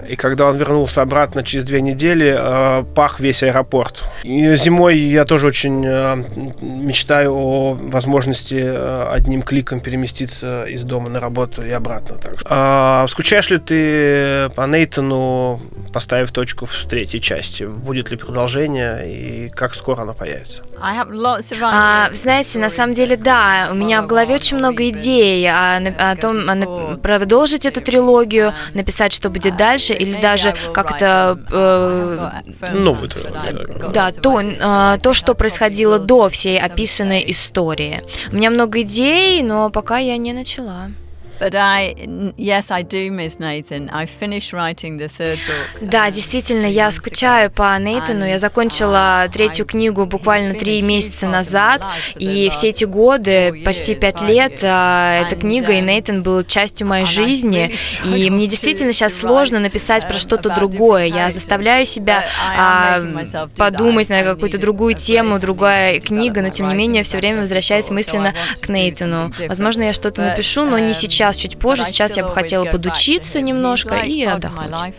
И 0.07 0.15
когда 0.15 0.47
он 0.47 0.57
вернулся 0.57 1.01
обратно 1.01 1.43
через 1.43 1.65
две 1.65 1.81
недели, 1.81 2.35
э, 2.37 2.83
пах 2.95 3.19
весь 3.19 3.43
аэропорт. 3.43 4.03
И 4.23 4.55
зимой 4.55 4.97
я 4.97 5.25
тоже 5.25 5.47
очень 5.47 5.85
э, 5.85 6.15
мечтаю 6.61 7.33
о 7.33 7.73
возможности 7.73 8.55
э, 8.55 9.07
одним 9.11 9.41
кликом 9.41 9.79
переместиться 9.79 10.65
из 10.65 10.83
дома 10.83 11.09
на 11.09 11.19
работу 11.19 11.65
и 11.65 11.71
обратно. 11.71 12.17
Так. 12.17 12.35
А, 12.45 13.05
скучаешь 13.07 13.49
ли 13.49 13.57
ты 13.57 14.49
по 14.55 14.65
Нейтану, 14.67 15.61
поставив 15.93 16.31
точку 16.31 16.65
в 16.65 16.73
третьей 16.87 17.21
части? 17.21 17.63
Будет 17.63 18.11
ли 18.11 18.17
продолжение 18.17 19.09
и 19.09 19.49
как 19.49 19.75
скоро 19.75 20.01
оно 20.01 20.13
появится? 20.13 20.63
А, 20.81 22.09
знаете, 22.11 22.59
на 22.59 22.69
самом 22.69 22.93
деле, 22.93 23.17
да, 23.17 23.69
у 23.71 23.75
меня 23.75 24.01
в 24.01 24.07
голове 24.07 24.35
очень 24.35 24.57
много 24.57 24.89
идей 24.89 25.47
о, 25.49 25.77
о 25.77 26.15
том, 26.15 26.49
о, 26.49 26.97
продолжить 26.97 27.65
эту 27.65 27.81
трилогию, 27.81 28.53
написать, 28.73 29.13
что 29.13 29.29
будет 29.29 29.57
дальше, 29.57 29.94
или 29.95 30.19
даже 30.21 30.53
как 30.73 30.97
то 30.97 31.37
Э, 31.51 32.41
Новую 32.73 33.09
трилогию. 33.09 33.91
Да, 33.93 34.11
то, 34.11 34.41
э, 34.41 34.97
то, 35.01 35.13
что 35.13 35.35
происходило 35.35 35.99
до 35.99 36.29
всей 36.29 36.59
описанной 36.59 37.23
истории. 37.27 38.03
У 38.31 38.35
меня 38.35 38.49
много 38.49 38.81
идей, 38.81 39.41
но 39.43 39.69
пока 39.69 39.97
я 39.97 40.17
не 40.17 40.33
начала. 40.33 40.89
Да, 45.81 46.09
действительно, 46.09 46.65
я 46.65 46.91
скучаю 46.91 47.51
по 47.51 47.77
Нейтану. 47.77 48.25
Я 48.25 48.39
закончила 48.39 49.27
третью 49.31 49.65
книгу 49.65 50.05
буквально 50.05 50.53
три 50.55 50.81
месяца 50.81 51.27
назад, 51.27 51.85
и 52.17 52.49
все 52.51 52.69
эти 52.69 52.85
годы, 52.85 53.61
почти 53.65 53.95
пять 53.95 54.21
лет, 54.21 54.59
а, 54.63 55.21
эта 55.25 55.35
книга 55.35 55.73
и 55.73 55.81
Нейтан 55.81 56.23
был 56.23 56.43
частью 56.43 56.87
моей 56.87 57.05
жизни, 57.05 57.75
и 58.03 58.29
мне 58.29 58.47
действительно 58.47 58.91
сейчас 58.91 59.13
сложно 59.15 59.59
написать 59.59 60.07
про 60.07 60.17
что-то 60.17 60.53
другое. 60.55 61.05
Я 61.05 61.31
заставляю 61.31 61.85
себя 61.85 62.25
а, 62.57 63.01
подумать 63.57 64.09
на 64.09 64.23
какую-то 64.23 64.57
другую 64.57 64.93
тему, 64.93 65.39
другая 65.39 65.99
книга, 65.99 66.41
но 66.41 66.49
тем 66.49 66.69
не 66.69 66.75
менее 66.75 67.03
все 67.03 67.17
время 67.17 67.39
возвращаюсь 67.41 67.89
мысленно 67.89 68.33
к 68.61 68.69
Нейтану. 68.69 69.33
Возможно, 69.47 69.83
я 69.83 69.93
что-то 69.93 70.21
напишу, 70.21 70.65
но 70.65 70.77
не 70.79 70.93
сейчас 70.93 71.24
сейчас, 71.25 71.35
чуть 71.35 71.57
позже. 71.57 71.83
Сейчас 71.85 72.17
я 72.17 72.23
бы 72.23 72.31
хотела 72.31 72.65
подучиться 72.65 73.41
немножко 73.41 73.95
и 73.99 74.23
отдохнуть. 74.23 74.93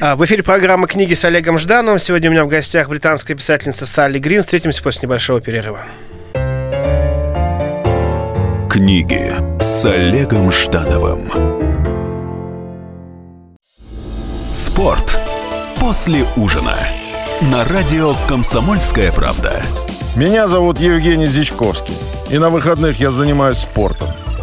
А, 0.00 0.16
в 0.16 0.24
эфире 0.24 0.42
программа 0.42 0.86
«Книги» 0.86 1.14
с 1.14 1.24
Олегом 1.24 1.58
Ждановым. 1.58 1.98
Сегодня 1.98 2.30
у 2.30 2.32
меня 2.32 2.44
в 2.44 2.48
гостях 2.48 2.88
британская 2.88 3.34
писательница 3.34 3.86
Салли 3.86 4.18
Грин. 4.18 4.42
Встретимся 4.42 4.82
после 4.82 5.06
небольшого 5.06 5.40
перерыва. 5.40 5.84
Книги 8.70 9.34
с 9.60 9.84
Олегом 9.84 10.52
Ждановым. 10.52 11.30
Спорт 14.48 15.18
после 15.78 16.24
ужина. 16.36 16.76
На 17.40 17.64
радио 17.64 18.14
«Комсомольская 18.28 19.10
правда». 19.12 19.62
Меня 20.14 20.46
зовут 20.46 20.78
Евгений 20.78 21.26
Зичковский. 21.26 21.94
И 22.30 22.38
на 22.38 22.50
выходных 22.50 23.00
я 23.00 23.10
занимаюсь 23.10 23.58
спортом. 23.58 24.08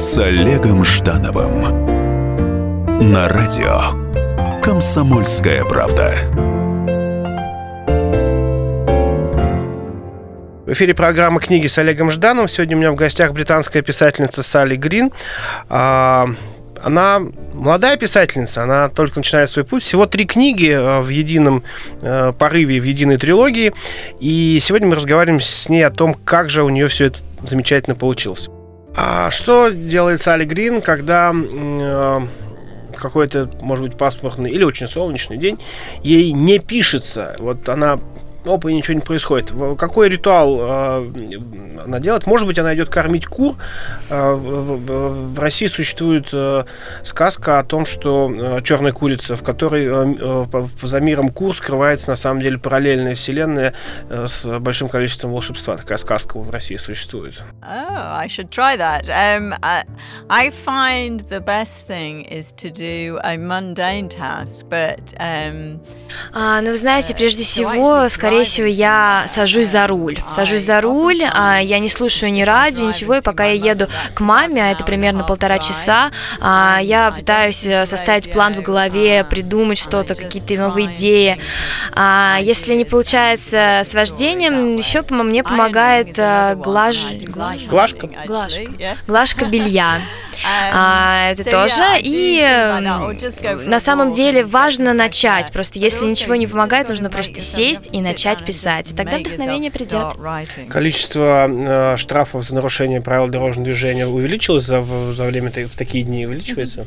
с 0.00 0.16
Олегом 0.16 0.82
Ждановым 0.82 1.84
на 3.12 3.28
радио 3.28 3.82
«Комсомольская 4.62 5.62
правда». 5.62 6.14
В 10.64 10.72
эфире 10.72 10.94
программа 10.94 11.38
«Книги» 11.38 11.66
с 11.66 11.76
Олегом 11.76 12.10
Ждановым. 12.10 12.48
Сегодня 12.48 12.78
у 12.78 12.80
меня 12.80 12.92
в 12.92 12.94
гостях 12.94 13.34
британская 13.34 13.82
писательница 13.82 14.42
Салли 14.42 14.76
Грин. 14.76 15.10
А, 15.68 16.30
она 16.82 17.20
молодая 17.52 17.98
писательница, 17.98 18.62
она 18.62 18.88
только 18.88 19.18
начинает 19.18 19.50
свой 19.50 19.66
путь. 19.66 19.82
Всего 19.82 20.06
три 20.06 20.24
книги 20.24 20.70
э, 20.70 21.02
в 21.02 21.10
едином 21.10 21.62
э, 22.00 22.32
порыве, 22.38 22.80
в 22.80 22.84
единой 22.84 23.18
трилогии. 23.18 23.74
И 24.18 24.58
сегодня 24.62 24.88
мы 24.88 24.96
разговариваем 24.96 25.42
с 25.42 25.68
ней 25.68 25.82
о 25.82 25.90
том, 25.90 26.14
как 26.14 26.48
же 26.48 26.62
у 26.62 26.70
нее 26.70 26.88
все 26.88 27.08
это 27.08 27.18
замечательно 27.44 27.96
получилось. 27.96 28.48
А 28.96 29.30
что 29.30 29.70
делает 29.70 30.20
Салли 30.20 30.44
Грин, 30.44 30.82
когда 30.82 31.32
э, 31.34 32.20
какой-то, 32.96 33.50
может 33.60 33.84
быть, 33.86 33.96
пасмурный 33.96 34.50
или 34.50 34.64
очень 34.64 34.88
солнечный 34.88 35.36
день 35.36 35.58
ей 36.02 36.32
не 36.32 36.58
пишется? 36.58 37.36
Вот 37.38 37.68
она 37.68 37.98
опа, 38.44 38.70
и 38.70 38.74
ничего 38.74 38.94
не 38.94 39.00
происходит. 39.00 39.52
Какой 39.78 40.08
ритуал 40.08 40.58
э, 40.60 41.12
она 41.84 42.00
делает? 42.00 42.26
Может 42.26 42.46
быть, 42.46 42.58
она 42.58 42.74
идет 42.74 42.88
кормить 42.88 43.26
кур. 43.26 43.56
Э, 44.08 44.32
в, 44.32 45.34
в 45.34 45.38
России 45.38 45.66
существует 45.66 46.28
э, 46.32 46.64
сказка 47.02 47.58
о 47.58 47.64
том, 47.64 47.86
что 47.86 48.30
э, 48.30 48.62
черная 48.62 48.92
курица, 48.92 49.36
в 49.36 49.42
которой 49.42 49.86
э, 49.86 50.46
э, 50.52 50.66
за 50.82 51.00
миром 51.00 51.30
кур 51.30 51.54
скрывается 51.54 52.10
на 52.10 52.16
самом 52.16 52.40
деле 52.40 52.58
параллельная 52.58 53.14
вселенная 53.14 53.74
э, 54.08 54.26
с 54.26 54.44
большим 54.58 54.88
количеством 54.88 55.32
волшебства. 55.32 55.76
Такая 55.76 55.98
сказка 55.98 56.38
в 56.38 56.50
России 56.50 56.76
существует. 56.76 57.42
Oh, 57.62 58.16
I 58.16 58.26
should 58.26 58.50
try 58.50 58.76
that. 58.76 59.08
Um, 59.08 59.54
I, 59.62 59.84
I 60.28 60.50
find 60.50 61.20
the 61.28 61.40
best 61.40 61.86
thing 61.86 62.24
is 62.24 62.52
to 62.52 62.70
do 62.70 63.18
a 63.22 63.36
mundane 63.36 64.08
task, 64.08 64.66
but 64.68 65.14
um, 65.18 65.80
а, 66.32 66.60
ну, 66.60 66.70
вы 66.70 66.76
знаете, 66.76 67.14
прежде 67.14 67.42
всего, 67.42 68.08
скорее 68.08 68.39
всего, 68.44 68.66
я 68.66 69.24
сажусь 69.28 69.68
за 69.68 69.86
руль. 69.86 70.18
Сажусь 70.28 70.62
за 70.62 70.80
руль, 70.80 71.22
а 71.32 71.58
я 71.58 71.78
не 71.78 71.88
слушаю 71.88 72.32
ни 72.32 72.42
радио, 72.42 72.86
ничего, 72.86 73.16
и 73.16 73.20
пока 73.20 73.46
я 73.46 73.72
еду 73.72 73.88
к 74.14 74.20
маме, 74.20 74.62
а 74.62 74.70
это 74.70 74.84
примерно 74.84 75.24
полтора 75.24 75.58
часа, 75.58 76.10
а, 76.40 76.78
я 76.82 77.10
пытаюсь 77.10 77.64
э, 77.66 77.86
составить 77.86 78.32
план 78.32 78.54
в 78.54 78.62
голове, 78.62 79.24
придумать 79.24 79.78
что-то, 79.78 80.14
какие-то 80.14 80.54
новые 80.54 80.92
идеи. 80.92 81.40
А, 81.92 82.38
если 82.40 82.74
не 82.74 82.84
получается 82.84 83.82
с 83.84 83.94
вождением, 83.94 84.76
еще 84.76 85.04
мне 85.10 85.42
помогает 85.42 86.14
а, 86.18 86.54
глаж... 86.54 86.98
глажка. 87.68 88.08
Глажка. 88.26 88.72
Глажка 89.06 89.44
белья. 89.46 90.00
А, 90.72 91.30
это 91.32 91.44
тоже. 91.44 91.82
И 92.00 92.40
на 93.66 93.80
самом 93.80 94.12
деле 94.12 94.44
важно 94.44 94.92
начать. 94.92 95.50
Просто 95.52 95.78
если 95.78 96.04
ничего 96.04 96.34
не 96.34 96.46
помогает, 96.46 96.88
нужно 96.88 97.10
просто 97.10 97.40
сесть 97.40 97.88
и 97.92 98.00
начать 98.00 98.19
писать. 98.44 98.90
И 98.90 98.94
тогда 98.94 99.18
вдохновение 99.18 99.70
придет. 99.70 100.14
Количество 100.68 101.46
э, 101.48 101.96
штрафов 101.96 102.44
за 102.44 102.54
нарушение 102.54 103.00
правил 103.00 103.28
дорожного 103.28 103.64
движения 103.64 104.06
увеличилось 104.06 104.64
за, 104.64 104.82
за 105.12 105.24
время 105.24 105.50
в 105.50 105.76
такие 105.76 106.04
дни? 106.04 106.26
Увеличивается? 106.26 106.86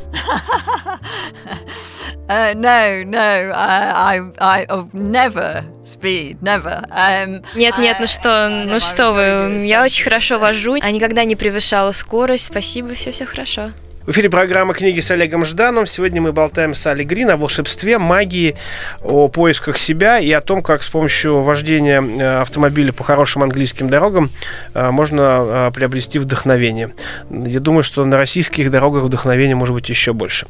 Uh, 2.27 2.53
no, 2.55 3.03
no, 3.03 3.51
I, 3.53 4.19
I, 4.39 4.65
I 4.65 4.65
never 4.93 5.65
speed, 5.83 6.37
never. 6.41 6.87
Um, 6.89 7.43
нет, 7.55 7.77
нет, 7.77 7.97
ну 7.99 8.07
что, 8.07 8.49
ну 8.49 8.79
что 8.79 9.11
вы, 9.11 9.65
я 9.65 9.83
очень 9.83 10.03
хорошо 10.03 10.39
вожу, 10.39 10.77
а 10.81 10.91
никогда 10.91 11.25
не 11.25 11.35
превышала 11.35 11.91
скорость. 11.91 12.45
Спасибо, 12.45 12.93
все, 12.93 13.11
все 13.11 13.25
хорошо. 13.25 13.71
В 14.05 14.11
эфире 14.11 14.29
программа 14.29 14.73
«Книги 14.73 14.99
с 14.99 15.11
Олегом 15.11 15.45
Жданом». 15.45 15.87
Сегодня 15.87 16.21
мы 16.21 16.33
болтаем 16.33 16.73
с 16.73 16.85
Али 16.87 17.05
Грин 17.05 17.29
о 17.29 17.37
волшебстве, 17.37 17.97
магии, 17.99 18.57
о 19.01 19.29
поисках 19.29 19.77
себя 19.77 20.19
и 20.19 20.29
о 20.33 20.41
том, 20.41 20.61
как 20.61 20.83
с 20.83 20.89
помощью 20.89 21.41
вождения 21.41 22.01
э, 22.01 22.41
автомобиля 22.41 22.91
по 22.91 23.05
хорошим 23.05 23.43
английским 23.43 23.89
дорогам 23.89 24.29
э, 24.73 24.91
можно 24.91 25.21
э, 25.21 25.71
приобрести 25.73 26.19
вдохновение. 26.19 26.93
Я 27.29 27.61
думаю, 27.61 27.83
что 27.83 28.03
на 28.03 28.17
российских 28.17 28.69
дорогах 28.71 29.03
вдохновения 29.03 29.55
может 29.55 29.73
быть 29.73 29.87
еще 29.87 30.11
больше. 30.11 30.47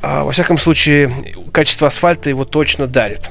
А, 0.00 0.24
во 0.24 0.32
всяком 0.32 0.58
случае, 0.58 1.10
качество 1.52 1.88
асфальта 1.88 2.28
его 2.28 2.44
точно 2.44 2.86
дарит. 2.86 3.30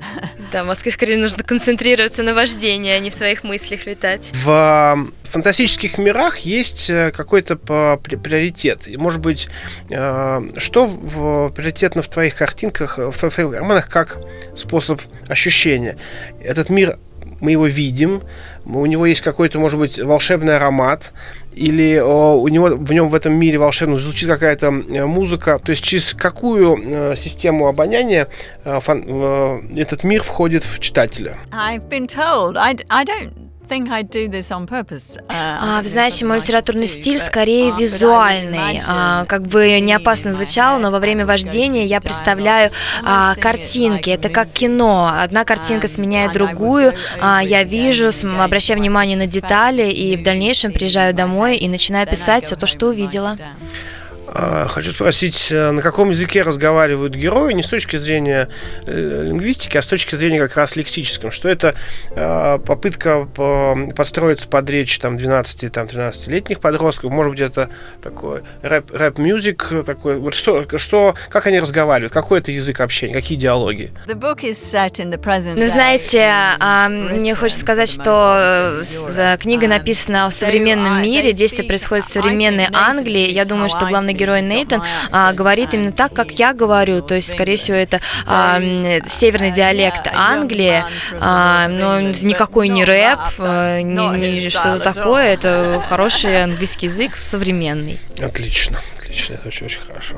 Да, 0.52 0.62
в 0.62 0.66
Москве 0.66 0.92
скорее 0.92 1.18
нужно 1.18 1.42
концентрироваться 1.42 2.22
на 2.22 2.32
вождении, 2.32 2.92
а 2.92 2.98
не 3.00 3.10
в 3.10 3.14
своих 3.14 3.42
мыслях 3.42 3.86
летать. 3.86 4.30
В 4.44 5.08
фантастических 5.24 5.98
мирах 5.98 6.38
есть 6.38 6.90
э, 6.90 7.10
какой-то 7.10 7.56
приоритет. 7.56 8.86
И, 8.86 8.96
может 8.96 9.20
быть, 9.20 9.48
э, 9.90 10.48
что 10.58 10.86
в, 10.86 11.50
приоритетно 11.50 12.02
в 12.02 12.08
твоих 12.08 12.36
картинках, 12.36 12.98
в 12.98 13.12
твоих 13.12 13.38
романах 13.38 13.88
как 13.88 14.18
способ 14.54 15.00
ощущения? 15.28 15.96
Этот 16.40 16.68
мир 16.68 16.98
мы 17.40 17.52
его 17.52 17.66
видим, 17.66 18.22
у 18.64 18.86
него 18.86 19.06
есть 19.06 19.20
какой-то, 19.20 19.58
может 19.58 19.78
быть, 19.78 19.98
волшебный 19.98 20.56
аромат, 20.56 21.12
или 21.54 21.98
о, 21.98 22.34
у 22.34 22.48
него 22.48 22.68
в 22.68 22.92
нем 22.92 23.08
в 23.08 23.14
этом 23.14 23.34
мире 23.34 23.58
волшебном 23.58 23.98
звучит 23.98 24.28
какая-то 24.28 24.66
э, 24.66 25.06
музыка, 25.06 25.58
то 25.62 25.70
есть 25.70 25.84
через 25.84 26.14
какую 26.14 26.78
э, 26.82 27.16
систему 27.16 27.68
обоняния 27.68 28.28
э, 28.64 28.80
фан, 28.80 29.04
э, 29.06 29.60
этот 29.76 30.04
мир 30.04 30.22
входит 30.22 30.64
в 30.64 30.78
читателя? 30.80 31.36
I've 31.52 31.88
been 31.88 32.06
told. 32.06 32.56
I, 32.56 32.76
I 32.88 33.04
don't 33.04 33.43
а, 35.78 35.82
вы 35.82 35.88
знаете, 35.88 36.24
мой 36.24 36.36
литературный 36.36 36.86
стиль 36.86 37.18
скорее 37.18 37.72
визуальный. 37.72 38.82
А, 38.86 39.24
как 39.24 39.42
бы 39.42 39.80
не 39.80 39.92
опасно 39.92 40.32
звучало, 40.32 40.78
но 40.78 40.90
во 40.90 40.98
время 40.98 41.26
вождения 41.26 41.84
я 41.86 42.00
представляю 42.00 42.70
а, 43.02 43.34
картинки. 43.36 44.10
Это 44.10 44.28
как 44.28 44.50
кино. 44.50 45.12
Одна 45.18 45.44
картинка 45.44 45.88
сменяет 45.88 46.32
другую. 46.32 46.94
А, 47.20 47.42
я 47.42 47.64
вижу, 47.64 48.10
обращаю 48.38 48.78
внимание 48.78 49.16
на 49.16 49.26
детали 49.26 49.90
и 49.90 50.16
в 50.16 50.22
дальнейшем 50.22 50.72
приезжаю 50.72 51.14
домой 51.14 51.56
и 51.56 51.68
начинаю 51.68 52.06
писать 52.06 52.44
все 52.44 52.56
то, 52.56 52.66
что 52.66 52.88
увидела. 52.88 53.38
А, 54.36 54.66
хочу 54.66 54.90
спросить, 54.90 55.52
э, 55.52 55.70
на 55.70 55.80
каком 55.80 56.10
языке 56.10 56.42
разговаривают 56.42 57.14
герои, 57.14 57.52
не 57.52 57.62
с 57.62 57.68
точки 57.68 57.96
зрения 57.96 58.48
э, 58.84 59.22
лингвистики, 59.28 59.76
а 59.76 59.82
с 59.82 59.86
точки 59.86 60.16
зрения 60.16 60.40
как 60.40 60.56
раз 60.56 60.74
лексическом, 60.74 61.30
что 61.30 61.48
это 61.48 61.76
э, 62.10 62.58
попытка 62.66 63.28
подстроиться 63.94 64.48
под 64.48 64.68
речь 64.68 64.98
там 64.98 65.16
12-13-летних 65.16 66.58
подростков, 66.58 67.12
может 67.12 67.30
быть, 67.30 67.40
это 67.40 67.68
такой 68.02 68.42
рэп-мюзик, 68.62 69.84
такой, 69.86 70.18
вот 70.18 70.34
что, 70.34 70.66
что, 70.78 71.14
как 71.28 71.46
они 71.46 71.60
разговаривают, 71.60 72.12
какой 72.12 72.40
это 72.40 72.50
язык 72.50 72.80
общения, 72.80 73.12
какие 73.12 73.38
диалоги? 73.38 73.92
Ну, 75.60 75.66
знаете, 75.66 76.28
а, 76.58 76.88
мне 76.88 77.36
хочется 77.36 77.60
сказать, 77.60 77.88
что 77.88 78.82
книга 79.40 79.68
написана 79.68 80.28
в 80.28 80.34
современном 80.34 81.02
мире, 81.02 81.32
действие 81.32 81.68
происходит 81.68 82.04
в 82.04 82.08
современной 82.08 82.66
Англии, 82.72 83.30
я 83.30 83.44
думаю, 83.44 83.68
что 83.68 83.86
главный 83.86 84.12
герой 84.12 84.23
герой 84.24 84.40
Нейтан 84.40 84.82
а, 85.12 85.32
говорит 85.32 85.74
именно 85.74 85.92
так, 85.92 86.14
как 86.14 86.32
я 86.32 86.54
говорю, 86.54 87.02
то 87.02 87.14
есть, 87.14 87.30
скорее 87.30 87.56
всего, 87.56 87.76
это 87.76 88.00
а, 88.26 88.58
северный 89.06 89.50
диалект 89.50 90.08
Англии, 90.14 90.82
а, 91.20 91.68
но 91.68 92.00
никакой 92.00 92.68
не 92.68 92.84
рэп, 92.84 93.18
а, 93.38 93.80
не, 93.82 94.08
не 94.40 94.50
что-то 94.50 94.94
такое, 94.94 95.34
это 95.34 95.82
хороший 95.88 96.44
английский 96.44 96.86
язык, 96.86 97.16
современный. 97.16 98.00
Отлично, 98.18 98.80
отлично, 98.98 99.34
это 99.34 99.48
очень-очень 99.48 99.80
хорошо, 99.82 100.16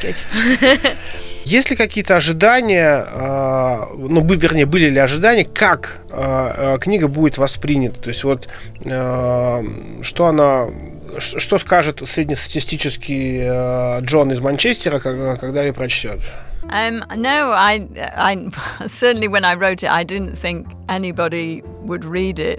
good. 0.00 0.16
Есть 1.44 1.70
ли 1.70 1.76
какие-то 1.76 2.16
ожидания, 2.16 3.04
а, 3.06 3.88
ну, 3.96 4.24
вернее, 4.24 4.66
были 4.66 4.88
ли 4.90 4.98
ожидания, 4.98 5.44
как 5.44 6.00
а, 6.10 6.78
книга 6.78 7.08
будет 7.08 7.38
воспринята? 7.38 8.00
То 8.00 8.08
есть 8.08 8.24
вот 8.24 8.48
что 10.02 10.26
она 10.26 10.66
что 11.20 11.58
скажет 11.58 12.02
среднестатистический 12.06 14.00
Джон 14.00 14.32
из 14.32 14.40
Манчестера, 14.40 14.98
когда 14.98 15.62
ее 15.62 15.72
прочтет? 15.72 16.20
Um, 16.68 17.04
no, 17.14 17.52
I, 17.52 17.86
I 18.16 18.48
certainly 18.88 19.28
when 19.28 19.44
I 19.44 19.54
wrote 19.54 19.84
it, 19.84 19.90
I 19.90 20.02
didn't 20.02 20.36
think 20.36 20.66
anybody 20.88 21.62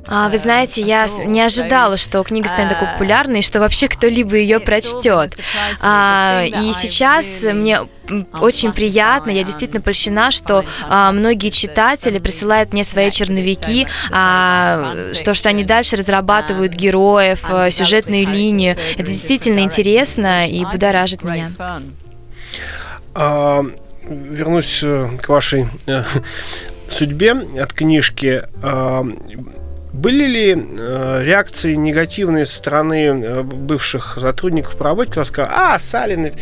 А, 0.08 0.30
вы 0.30 0.38
знаете, 0.38 0.82
я 0.82 1.08
не 1.26 1.42
ожидала, 1.42 1.98
что 1.98 2.24
книга 2.24 2.48
станет 2.48 2.74
такой 2.74 2.88
популярной, 2.90 3.40
и 3.40 3.42
что 3.42 3.60
вообще 3.60 3.88
кто-либо 3.88 4.36
ее 4.36 4.60
прочтет. 4.60 5.38
А, 5.82 6.44
и 6.46 6.74
сейчас 6.74 7.44
мне 7.44 7.82
очень 8.40 8.72
приятно, 8.72 9.32
я 9.32 9.44
действительно 9.44 9.82
польщена, 9.82 10.32
что 10.32 10.64
а, 10.84 11.12
многие 11.12 11.50
читатели 11.50 12.20
присылают 12.20 12.72
мне 12.72 12.84
свои 12.84 13.12
черновики, 13.12 13.88
а, 14.12 15.12
что, 15.14 15.34
что 15.34 15.50
они 15.50 15.64
дальше 15.64 15.98
разрабатывают 15.98 16.74
героев, 16.74 17.44
а, 17.50 17.70
сюжетную 17.70 18.26
линию. 18.28 18.78
Это 18.94 19.08
действительно 19.08 19.60
интересно 19.60 20.48
и 20.48 20.64
будоражит 20.66 21.24
меня. 21.24 21.52
А, 23.14 23.66
вернусь 24.10 24.82
э, 24.84 25.18
к 25.22 25.30
вашей 25.30 25.68
э, 25.86 26.04
судьбе 26.90 27.32
от 27.32 27.74
книжки. 27.74 28.44
А, 28.62 29.06
были 29.94 30.26
ли 30.26 30.56
э, 30.56 31.24
реакции 31.24 31.74
негативные 31.74 32.46
со 32.46 32.58
стороны 32.58 33.06
э, 33.06 33.42
бывших 33.42 34.18
сотрудников 34.20 34.76
по 34.76 34.84
работе, 34.86 35.12
кто 35.12 35.24
сказал, 35.24 35.52
а, 35.52 35.80
Салин 35.80 36.34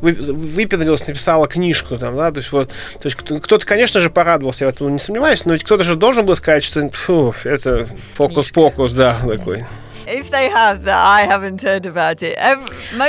вы, 0.00 0.12
выпендрилась, 0.12 1.06
написала 1.06 1.46
книжку, 1.46 1.98
там, 1.98 2.16
да, 2.16 2.30
то 2.30 2.38
есть 2.38 2.50
вот, 2.52 2.68
то 2.68 3.04
есть 3.04 3.16
кто-то, 3.16 3.66
конечно 3.66 4.00
же, 4.00 4.08
порадовался, 4.08 4.64
я 4.64 4.70
в 4.70 4.74
этом 4.74 4.92
не 4.92 4.98
сомневаюсь, 4.98 5.44
но 5.44 5.52
ведь 5.52 5.64
кто-то 5.64 5.82
же 5.84 5.96
должен 5.96 6.24
был 6.24 6.36
сказать, 6.36 6.64
что, 6.64 6.88
фу, 6.90 7.34
это 7.44 7.86
фокус-покус, 8.14 8.94
да, 8.94 9.18
такой. 9.26 9.66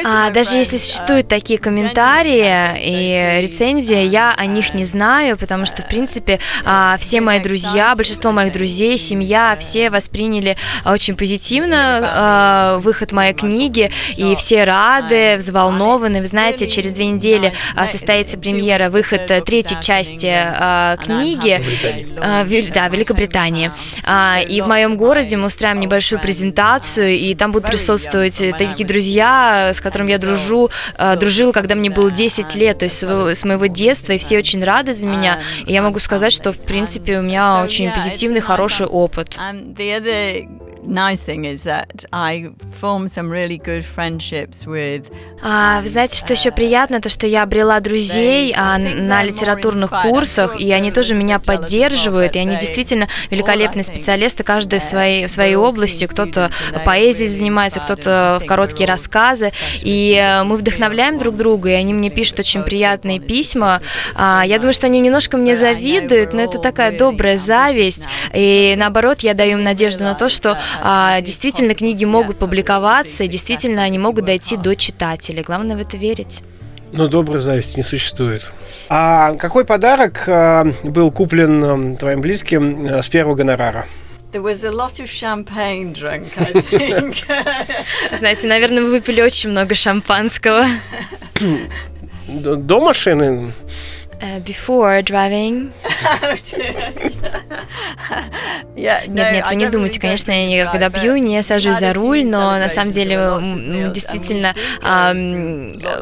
А, 0.05 0.29
даже 0.31 0.57
если 0.57 0.77
существуют 0.77 1.27
такие 1.27 1.59
комментарии 1.59 2.45
и 2.81 3.41
рецензии, 3.41 4.05
я 4.05 4.33
о 4.35 4.45
них 4.45 4.73
не 4.73 4.83
знаю, 4.83 5.37
потому 5.37 5.65
что, 5.65 5.81
в 5.81 5.87
принципе, 5.87 6.39
а, 6.65 6.97
все 6.99 7.21
мои 7.21 7.39
друзья, 7.39 7.95
большинство 7.95 8.31
моих 8.31 8.53
друзей, 8.53 8.97
семья, 8.97 9.55
все 9.59 9.89
восприняли 9.89 10.55
очень 10.85 11.15
позитивно 11.15 12.01
а, 12.03 12.77
выход 12.79 13.11
моей 13.11 13.33
книги, 13.33 13.91
и 14.15 14.35
все 14.35 14.63
рады, 14.63 15.37
взволнованы. 15.37 16.21
Вы 16.21 16.27
знаете, 16.27 16.67
через 16.67 16.91
две 16.93 17.07
недели 17.07 17.53
а, 17.75 17.87
состоится 17.87 18.37
премьера, 18.37 18.89
выход 18.89 19.25
третьей 19.45 19.81
части 19.81 20.33
книги, 21.03 21.63
да, 22.73 22.87
Великобритании. 22.87 23.71
И 24.47 24.61
в 24.61 24.67
моем 24.67 24.97
городе 24.97 25.37
мы 25.37 25.47
устраиваем 25.47 25.81
небольшую 25.81 26.21
презентацию, 26.21 26.82
презентацию, 26.83 27.17
и 27.17 27.35
там 27.35 27.51
будут 27.51 27.69
присутствовать 27.69 28.41
такие 28.57 28.85
друзья, 28.85 29.71
с 29.73 29.81
которыми 29.81 30.11
я 30.11 30.17
дружу, 30.17 30.69
э, 30.97 31.15
дружила, 31.15 31.51
когда 31.51 31.75
мне 31.75 31.89
было 31.89 32.11
10 32.11 32.55
лет, 32.55 32.79
то 32.79 32.85
есть 32.85 33.03
с 33.03 33.43
моего 33.43 33.65
детства, 33.67 34.13
и 34.13 34.17
все 34.17 34.37
очень 34.37 34.63
рады 34.63 34.93
за 34.93 35.05
меня. 35.05 35.39
И 35.65 35.73
я 35.73 35.81
могу 35.81 35.99
сказать, 35.99 36.33
что, 36.33 36.51
в 36.51 36.57
принципе, 36.57 37.19
у 37.19 37.21
меня 37.21 37.63
очень 37.63 37.91
позитивный, 37.91 38.41
хороший 38.41 38.87
опыт. 38.87 39.37
Nice 40.85 41.21
thing 41.21 41.45
is 41.45 41.63
that 41.63 42.03
I 42.11 42.49
formed 42.81 43.09
some 43.09 43.29
really 43.29 43.57
good 43.57 43.85
friendships 43.85 44.65
with. 44.67 45.05
А, 45.41 45.79
вы 45.81 45.87
знаете, 45.87 46.17
что 46.17 46.33
еще 46.33 46.51
приятно, 46.51 46.99
то 46.99 47.07
что 47.07 47.25
я 47.25 47.43
обрела 47.43 47.79
друзей 47.79 48.53
а, 48.55 48.77
на 48.77 49.23
литературных 49.23 49.91
курсах, 50.03 50.59
и 50.59 50.71
они 50.71 50.91
тоже 50.91 51.15
меня 51.15 51.39
поддерживают, 51.39 52.35
и 52.35 52.39
они 52.39 52.57
действительно 52.57 53.07
великолепные 53.29 53.83
специалисты, 53.83 54.43
каждый 54.43 54.79
в 54.79 54.83
своей 54.83 55.25
в 55.27 55.31
своей 55.31 55.55
области, 55.55 56.05
кто-то 56.05 56.51
поэзией 56.79 57.29
занимается, 57.29 57.79
кто-то 57.79 58.39
в 58.41 58.45
короткие 58.45 58.87
рассказы, 58.87 59.51
и 59.81 60.13
э, 60.13 60.43
мы 60.43 60.57
вдохновляем 60.57 61.17
друг 61.17 61.35
друга, 61.35 61.69
и 61.69 61.73
они 61.73 61.93
мне 61.93 62.09
пишут 62.09 62.39
очень 62.39 62.63
приятные 62.63 63.19
письма. 63.19 63.81
А, 64.15 64.43
я 64.45 64.57
думаю, 64.57 64.73
что 64.73 64.87
они 64.87 64.99
немножко 64.99 65.37
мне 65.37 65.55
завидуют, 65.55 66.33
но 66.33 66.41
это 66.41 66.59
такая 66.59 66.97
добрая 66.97 67.37
зависть, 67.37 68.05
и 68.33 68.75
наоборот, 68.77 69.21
я 69.21 69.33
даю 69.33 69.57
им 69.57 69.63
надежду 69.63 70.03
на 70.03 70.13
то, 70.13 70.29
что 70.29 70.57
а, 70.81 71.21
действительно 71.21 71.73
книги 71.73 72.05
могут 72.05 72.39
публиковаться, 72.39 73.23
и 73.23 73.27
действительно 73.27 73.83
они 73.83 73.99
могут 73.99 74.25
дойти 74.25 74.57
до 74.57 74.75
читателей. 74.75 75.43
Главное 75.43 75.75
в 75.75 75.81
это 75.81 75.97
верить. 75.97 76.41
Но 76.91 77.07
доброй 77.07 77.41
зависти 77.41 77.77
не 77.77 77.83
существует. 77.83 78.51
А 78.87 79.33
какой 79.35 79.65
подарок 79.65 80.25
а, 80.27 80.65
был 80.83 81.11
куплен 81.11 81.63
а, 81.63 81.97
твоим 81.97 82.21
близким 82.21 82.87
с 82.87 83.07
первого 83.07 83.35
гонорара? 83.35 83.87
Знаете, 88.11 88.47
наверное, 88.47 88.83
вы 88.83 88.91
выпили 88.91 89.21
очень 89.21 89.49
много 89.49 89.75
шампанского. 89.75 90.67
До 92.27 92.79
машины? 92.79 93.53
Uh, 94.23 94.39
before 94.45 95.03
driving. 95.03 95.71
Нет, 98.75 99.07
нет, 99.07 99.47
вы 99.47 99.55
не 99.55 99.67
думайте, 99.67 99.99
конечно, 99.99 100.31
я 100.31 100.71
когда 100.71 100.89
пью, 100.89 101.17
не 101.17 101.43
сажусь 101.43 101.77
за 101.77 101.93
руль, 101.93 102.25
но 102.25 102.57
на 102.57 102.69
самом 102.69 102.93
деле 102.93 103.17
мы 103.17 103.91
действительно 103.93 104.53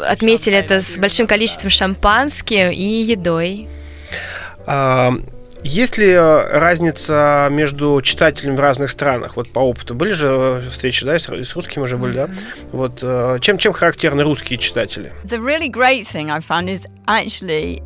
отметили 0.08 0.58
это 0.58 0.82
с 0.82 0.98
большим 0.98 1.26
количеством 1.26 1.72
шампанским 1.72 2.70
и 2.70 3.02
едой. 3.02 3.68
Есть 5.64 5.98
ли 5.98 6.10
э, 6.10 6.60
разница 6.60 7.48
между 7.52 8.02
читателями 8.02 8.56
в 8.56 8.60
разных 8.60 8.90
странах? 8.90 9.36
Вот 9.36 9.52
по 9.54 9.60
опыту 9.60 9.94
были 9.94 10.12
же 10.12 10.28
э, 10.28 10.70
встречи, 10.70 11.06
да, 11.06 11.20
с, 11.20 11.28
с 11.28 11.56
русскими 11.56 11.84
уже 11.84 11.98
были, 11.98 12.24
mm-hmm. 12.24 12.28
да? 12.28 12.68
Вот 12.72 13.00
э, 13.02 13.38
чем 13.42 13.58
чем 13.58 13.74
характерны 13.74 14.24
русские 14.24 14.58
читатели? 14.58 15.12
The 15.24 15.40
really 15.40 15.70
great 15.70 16.08
thing 16.08 16.32
I 16.32 16.40
found 16.40 16.68
is 16.68 16.86
actually 17.06 17.84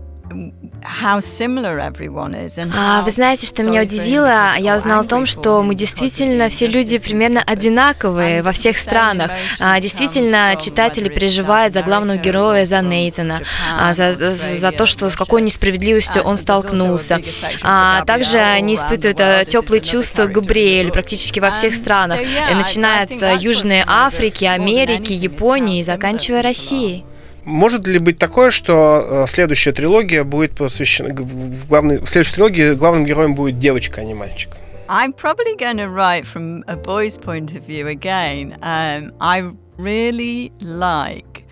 а, 2.77 3.01
вы 3.01 3.11
знаете, 3.11 3.45
что 3.45 3.63
меня 3.63 3.81
удивило? 3.81 4.55
Я 4.57 4.77
узнала 4.77 5.01
о 5.01 5.07
том, 5.07 5.25
что 5.25 5.61
мы 5.63 5.75
действительно 5.75 6.49
все 6.49 6.67
люди 6.67 6.97
примерно 6.97 7.41
одинаковые 7.41 8.43
во 8.43 8.51
всех 8.51 8.77
странах. 8.77 9.31
А, 9.59 9.79
действительно, 9.79 10.55
читатели 10.59 11.09
переживают 11.09 11.73
за 11.73 11.81
главного 11.81 12.17
героя, 12.17 12.65
за 12.65 12.81
Нейтана, 12.81 13.41
а, 13.77 13.93
за, 13.93 14.15
за 14.15 14.71
то, 14.71 14.85
что 14.85 15.09
с 15.09 15.15
какой 15.15 15.41
несправедливостью 15.41 16.21
он 16.21 16.37
столкнулся. 16.37 17.21
А 17.63 18.03
также 18.05 18.37
они 18.37 18.75
испытывают 18.75 19.19
э, 19.19 19.45
теплые 19.47 19.81
чувства 19.81 20.25
к 20.25 20.31
Габриэлю 20.31 20.91
практически 20.91 21.39
во 21.39 21.51
всех 21.51 21.73
странах, 21.73 22.19
начиная 22.53 23.03
от 23.03 23.41
Южной 23.41 23.83
Африки, 23.85 24.45
Америки, 24.45 25.13
Японии 25.13 25.79
и 25.79 25.83
заканчивая 25.83 26.41
Россией. 26.41 27.05
Может 27.45 27.87
ли 27.87 27.99
быть 27.99 28.17
такое, 28.17 28.49
что 28.49 29.23
э, 29.25 29.25
следующая 29.27 29.71
трилогия 29.71 30.23
будет 30.23 30.55
посвящена... 30.55 31.09
Главной, 31.13 31.99
в 31.99 32.07
следующей 32.07 32.33
трилогии 32.33 32.73
главным 32.73 33.05
героем 33.05 33.35
будет 33.35 33.59
девочка, 33.59 34.01
а 34.01 34.03
не 34.03 34.15
мальчик? 34.15 34.51
I'm 34.87 35.13
probably 35.13 35.55
going 35.55 35.77
to 35.77 35.89
write 35.89 36.25
from 36.25 36.63
a 36.67 36.75
boy's 36.75 37.17
point 37.17 37.55
of 37.55 37.63
view 37.65 37.87
again. 37.87 38.57
Um, 38.61 39.11
I 39.19 39.51
really 39.77 40.51
like 40.59 41.44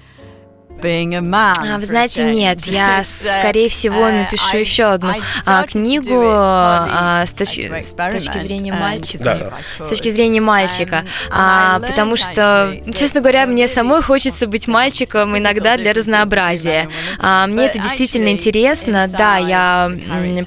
вы 1.78 1.86
знаете, 1.86 2.24
нет, 2.24 2.66
я, 2.66 3.04
скорее 3.04 3.70
всего, 3.70 4.10
напишу 4.10 4.58
еще 4.58 4.86
одну 4.86 5.14
а, 5.46 5.64
книгу 5.64 6.22
а, 6.26 7.26
с, 7.26 7.32
точки, 7.32 7.82
с 7.82 7.94
точки 7.94 8.38
зрения 8.40 8.74
мальчика. 8.74 9.24
Да. 9.24 9.86
С 9.86 9.88
точки 9.90 10.10
зрения 10.10 10.42
мальчика. 10.42 11.06
А, 11.32 11.80
потому 11.80 12.16
что, 12.16 12.76
честно 12.94 13.22
говоря, 13.22 13.46
мне 13.46 13.68
самой 13.68 14.02
хочется 14.02 14.48
быть 14.48 14.68
мальчиком 14.68 15.38
иногда 15.38 15.78
для 15.78 15.94
разнообразия. 15.94 16.90
А, 17.20 17.48
мне 17.48 17.66
это 17.66 17.80
действительно 17.80 18.30
интересно. 18.30 19.08
Да, 19.08 19.38
я 19.38 19.92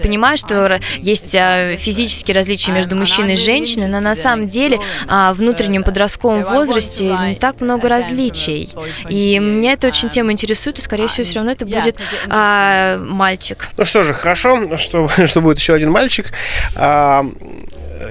понимаю, 0.03 0.37
что 0.37 0.79
есть 0.99 1.33
физические 1.33 2.35
различия 2.35 2.73
между 2.73 2.97
мужчиной 2.97 3.35
и 3.35 3.37
женщиной, 3.37 3.89
но 3.89 4.01
на 4.01 4.17
самом 4.17 4.47
деле 4.47 4.81
в 5.07 5.35
внутреннем 5.35 5.83
подростковом 5.83 6.45
возрасте 6.45 7.17
не 7.27 7.35
так 7.37 7.61
много 7.61 7.89
различий. 7.89 8.71
И 9.09 9.41
мне 9.41 9.73
это 9.73 9.89
очень 9.89 10.11
тема 10.17 10.33
интересует, 10.33 10.79
и, 10.79 10.81
скорее 10.81 11.09
всего, 11.09 11.27
все 11.27 11.35
равно 11.35 11.53
это 11.53 11.67
будет 11.67 11.99
а, 12.31 12.97
мальчик. 12.97 13.69
Ну 13.77 13.85
что 13.85 14.03
же, 14.03 14.15
хорошо, 14.15 14.79
что, 14.79 15.09
что 15.27 15.43
будет 15.43 15.59
еще 15.59 15.75
один 15.75 15.91
мальчик. 15.91 16.33
А, 16.75 17.27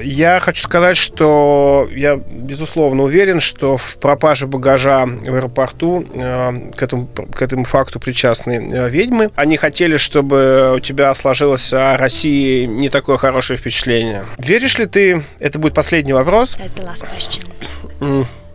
я 0.03 0.39
хочу 0.39 0.61
сказать, 0.61 0.97
что 0.97 1.89
я, 1.91 2.15
безусловно, 2.15 3.01
уверен, 3.01 3.39
что 3.39 3.77
в 3.77 3.95
пропаже 3.95 4.45
багажа 4.45 5.07
в 5.07 5.33
аэропорту 5.35 6.05
э, 6.13 6.71
к, 6.75 6.83
этому, 6.83 7.07
к 7.07 7.41
этому 7.41 7.65
факту 7.65 7.99
причастны 7.99 8.69
э, 8.71 8.89
ведьмы. 8.89 9.31
Они 9.35 9.57
хотели, 9.57 9.97
чтобы 9.97 10.73
у 10.75 10.79
тебя 10.79 11.13
сложилось 11.15 11.73
о 11.73 11.97
России 11.97 12.65
не 12.65 12.89
такое 12.89 13.17
хорошее 13.17 13.57
впечатление. 13.57 14.25
Веришь 14.37 14.77
ли 14.77 14.85
ты, 14.85 15.23
это 15.39 15.57
будет 15.57 15.73
последний 15.73 16.13
вопрос, 16.13 16.55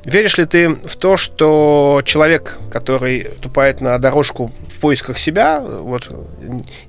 Веришь 0.04 0.38
ли 0.38 0.46
ты 0.46 0.70
в 0.70 0.96
то, 0.96 1.16
что 1.16 2.00
человек, 2.04 2.58
который 2.70 3.32
ступает 3.38 3.80
на 3.80 3.98
дорожку 3.98 4.50
в 4.68 4.80
поисках 4.80 5.18
себя, 5.18 5.60
вот, 5.60 6.10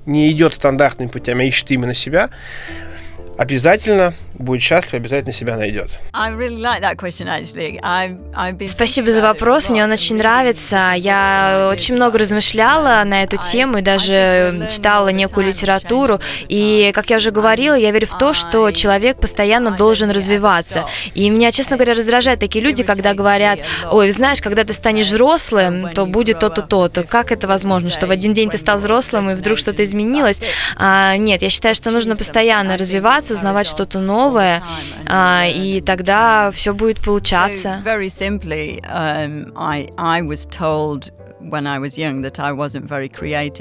не 0.06 0.32
идет 0.32 0.54
стандартными 0.54 1.10
путями, 1.10 1.43
а 1.43 1.47
ищет 1.47 1.71
именно 1.71 1.93
себя, 1.93 2.30
обязательно 3.41 4.13
будет 4.36 4.62
счастлив, 4.62 4.93
обязательно 4.93 5.34
себя 5.34 5.58
найдет. 5.58 5.99
Спасибо 8.67 9.12
за 9.12 9.21
вопрос, 9.21 9.69
мне 9.69 9.84
он 9.84 9.91
очень 9.91 10.17
нравится. 10.17 10.93
Я 10.95 11.69
очень 11.71 11.95
много 11.95 12.19
размышляла 12.19 13.04
на 13.04 13.23
эту 13.23 13.38
тему 13.38 13.80
и 13.80 13.82
даже 13.82 14.67
читала 14.69 15.10
некую 15.10 15.47
литературу. 15.47 16.19
И, 16.49 16.91
как 16.93 17.10
я 17.10 17.17
уже 17.17 17.32
говорила, 17.32 17.75
я 17.75 17.91
верю 17.91 18.08
в 18.08 18.17
то, 18.17 18.34
что 18.34 18.71
человек 18.71 19.17
постоянно 19.17 19.71
должен 19.71 20.12
развиваться. 20.12 20.86
И 21.13 21.30
меня, 21.30 21.51
честно 21.51 21.75
говоря, 21.77 21.93
раздражают 21.93 22.39
такие 22.39 22.63
люди, 22.63 22.84
когда 22.84 23.13
говорят, 23.13 23.60
ой, 23.91 24.12
знаешь, 24.12 24.41
когда 24.41 24.63
ты 24.63 24.73
станешь 24.73 25.08
взрослым, 25.08 25.91
то 25.91 26.06
будет 26.06 26.39
то-то, 26.39 26.62
то-то. 26.62 27.04
Как 27.04 27.32
это 27.32 27.47
возможно, 27.47 27.89
что 27.89 28.08
в 28.08 28.12
один 28.12 28.34
день 28.34 28.49
ты 28.49 28.58
стал 28.58 28.77
взрослым 28.77 29.30
и 29.30 29.36
вдруг 29.36 29.58
что-то 29.58 29.84
изменилось? 29.84 30.41
А, 30.77 31.17
нет, 31.17 31.41
я 31.41 31.49
считаю, 31.49 31.75
что 31.75 31.91
нужно 31.91 32.15
постоянно 32.15 32.77
развиваться, 32.77 33.30
узнавать 33.31 33.67
что-то 33.67 33.99
новое, 33.99 34.63
а, 35.07 35.45
и 35.47 35.81
тогда 35.81 36.51
все 36.51 36.73
будет 36.73 37.03
получаться. 37.03 37.81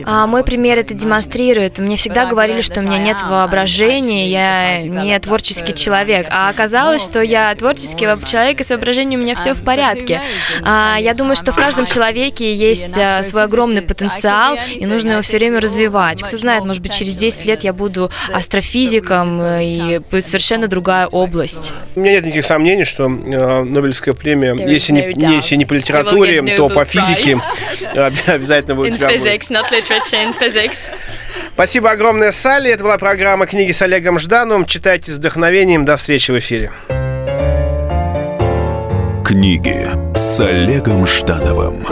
А 0.07 0.27
мой 0.27 0.45
пример 0.45 0.79
это 0.79 0.95
демонстрирует. 0.95 1.79
Мне 1.79 1.97
всегда 1.97 2.27
говорили, 2.27 2.61
что 2.61 2.81
у 2.81 2.83
меня 2.83 2.99
нет 2.99 3.23
воображения, 3.23 4.29
я 4.29 4.83
не 4.83 5.19
творческий 5.19 5.75
человек. 5.75 6.27
А 6.31 6.49
оказалось, 6.49 7.03
что 7.03 7.21
я 7.21 7.55
творческий 7.55 8.07
человек, 8.27 8.61
и 8.61 8.64
с 8.64 8.71
воображением 8.71 9.21
у 9.21 9.23
меня 9.23 9.35
все 9.35 9.55
в 9.55 9.62
порядке. 9.62 10.21
А, 10.62 10.99
я 11.01 11.14
думаю, 11.14 11.37
что 11.37 11.53
в 11.53 11.57
каждом 11.57 11.87
человеке 11.87 12.55
есть 12.55 12.97
а, 12.97 13.23
свой 13.23 13.45
огромный 13.45 13.83
потенциал, 13.83 14.57
и 14.75 14.87
нужно 14.87 15.12
его 15.12 15.23
все 15.23 15.38
время 15.38 15.61
развивать. 15.61 16.23
Кто 16.23 16.37
знает, 16.37 16.64
может 16.64 16.83
быть, 16.83 16.95
через 16.95 17.14
10 17.14 17.45
лет 17.45 17.64
я 17.64 17.73
буду 17.73 18.11
астрофизиком, 18.33 19.40
и 19.43 20.01
будет 20.11 20.25
совершенно 20.25 20.69
другая 20.69 21.07
область. 21.07 21.73
У 21.95 22.01
меня 22.01 22.12
нет 22.12 22.25
никаких 22.25 22.45
сомнений, 22.47 22.85
что 22.85 23.05
э, 23.05 23.62
Нобелевская 23.64 24.14
премия, 24.14 24.55
если 24.55 24.93
не, 24.93 25.37
если 25.37 25.57
не 25.57 25.64
по 25.64 25.75
литературе, 25.75 26.43
то 26.57 26.69
по 26.69 26.85
физике 26.85 27.37
Обязательно 28.26 28.74
будет. 28.76 29.00
In 29.00 29.09
physics, 29.09 29.50
not 29.50 29.70
literature, 29.70 30.22
in 30.22 30.38
physics. 30.38 30.90
Спасибо 31.54 31.90
огромное, 31.90 32.33
Салли. 32.33 32.70
Это 32.70 32.85
была 32.85 32.98
программа 32.98 33.46
«Книги 33.46 33.72
с 33.72 33.83
Олегом 33.83 34.18
Ждановым». 34.18 34.64
Читайте 34.64 35.11
с 35.11 35.14
вдохновением. 35.16 35.85
До 35.85 35.96
встречи 35.96 36.30
в 36.30 36.38
эфире. 36.38 36.70
Книги 39.24 39.88
с 40.16 40.40
Олегом 40.40 41.06
Ждановым. 41.06 41.87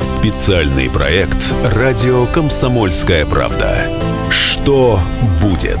Специальный 0.00 0.90
проект 0.90 1.38
«Радио 1.74 2.26
Комсомольская 2.26 3.24
правда». 3.24 3.86
Что 4.30 5.00
будет? 5.40 5.80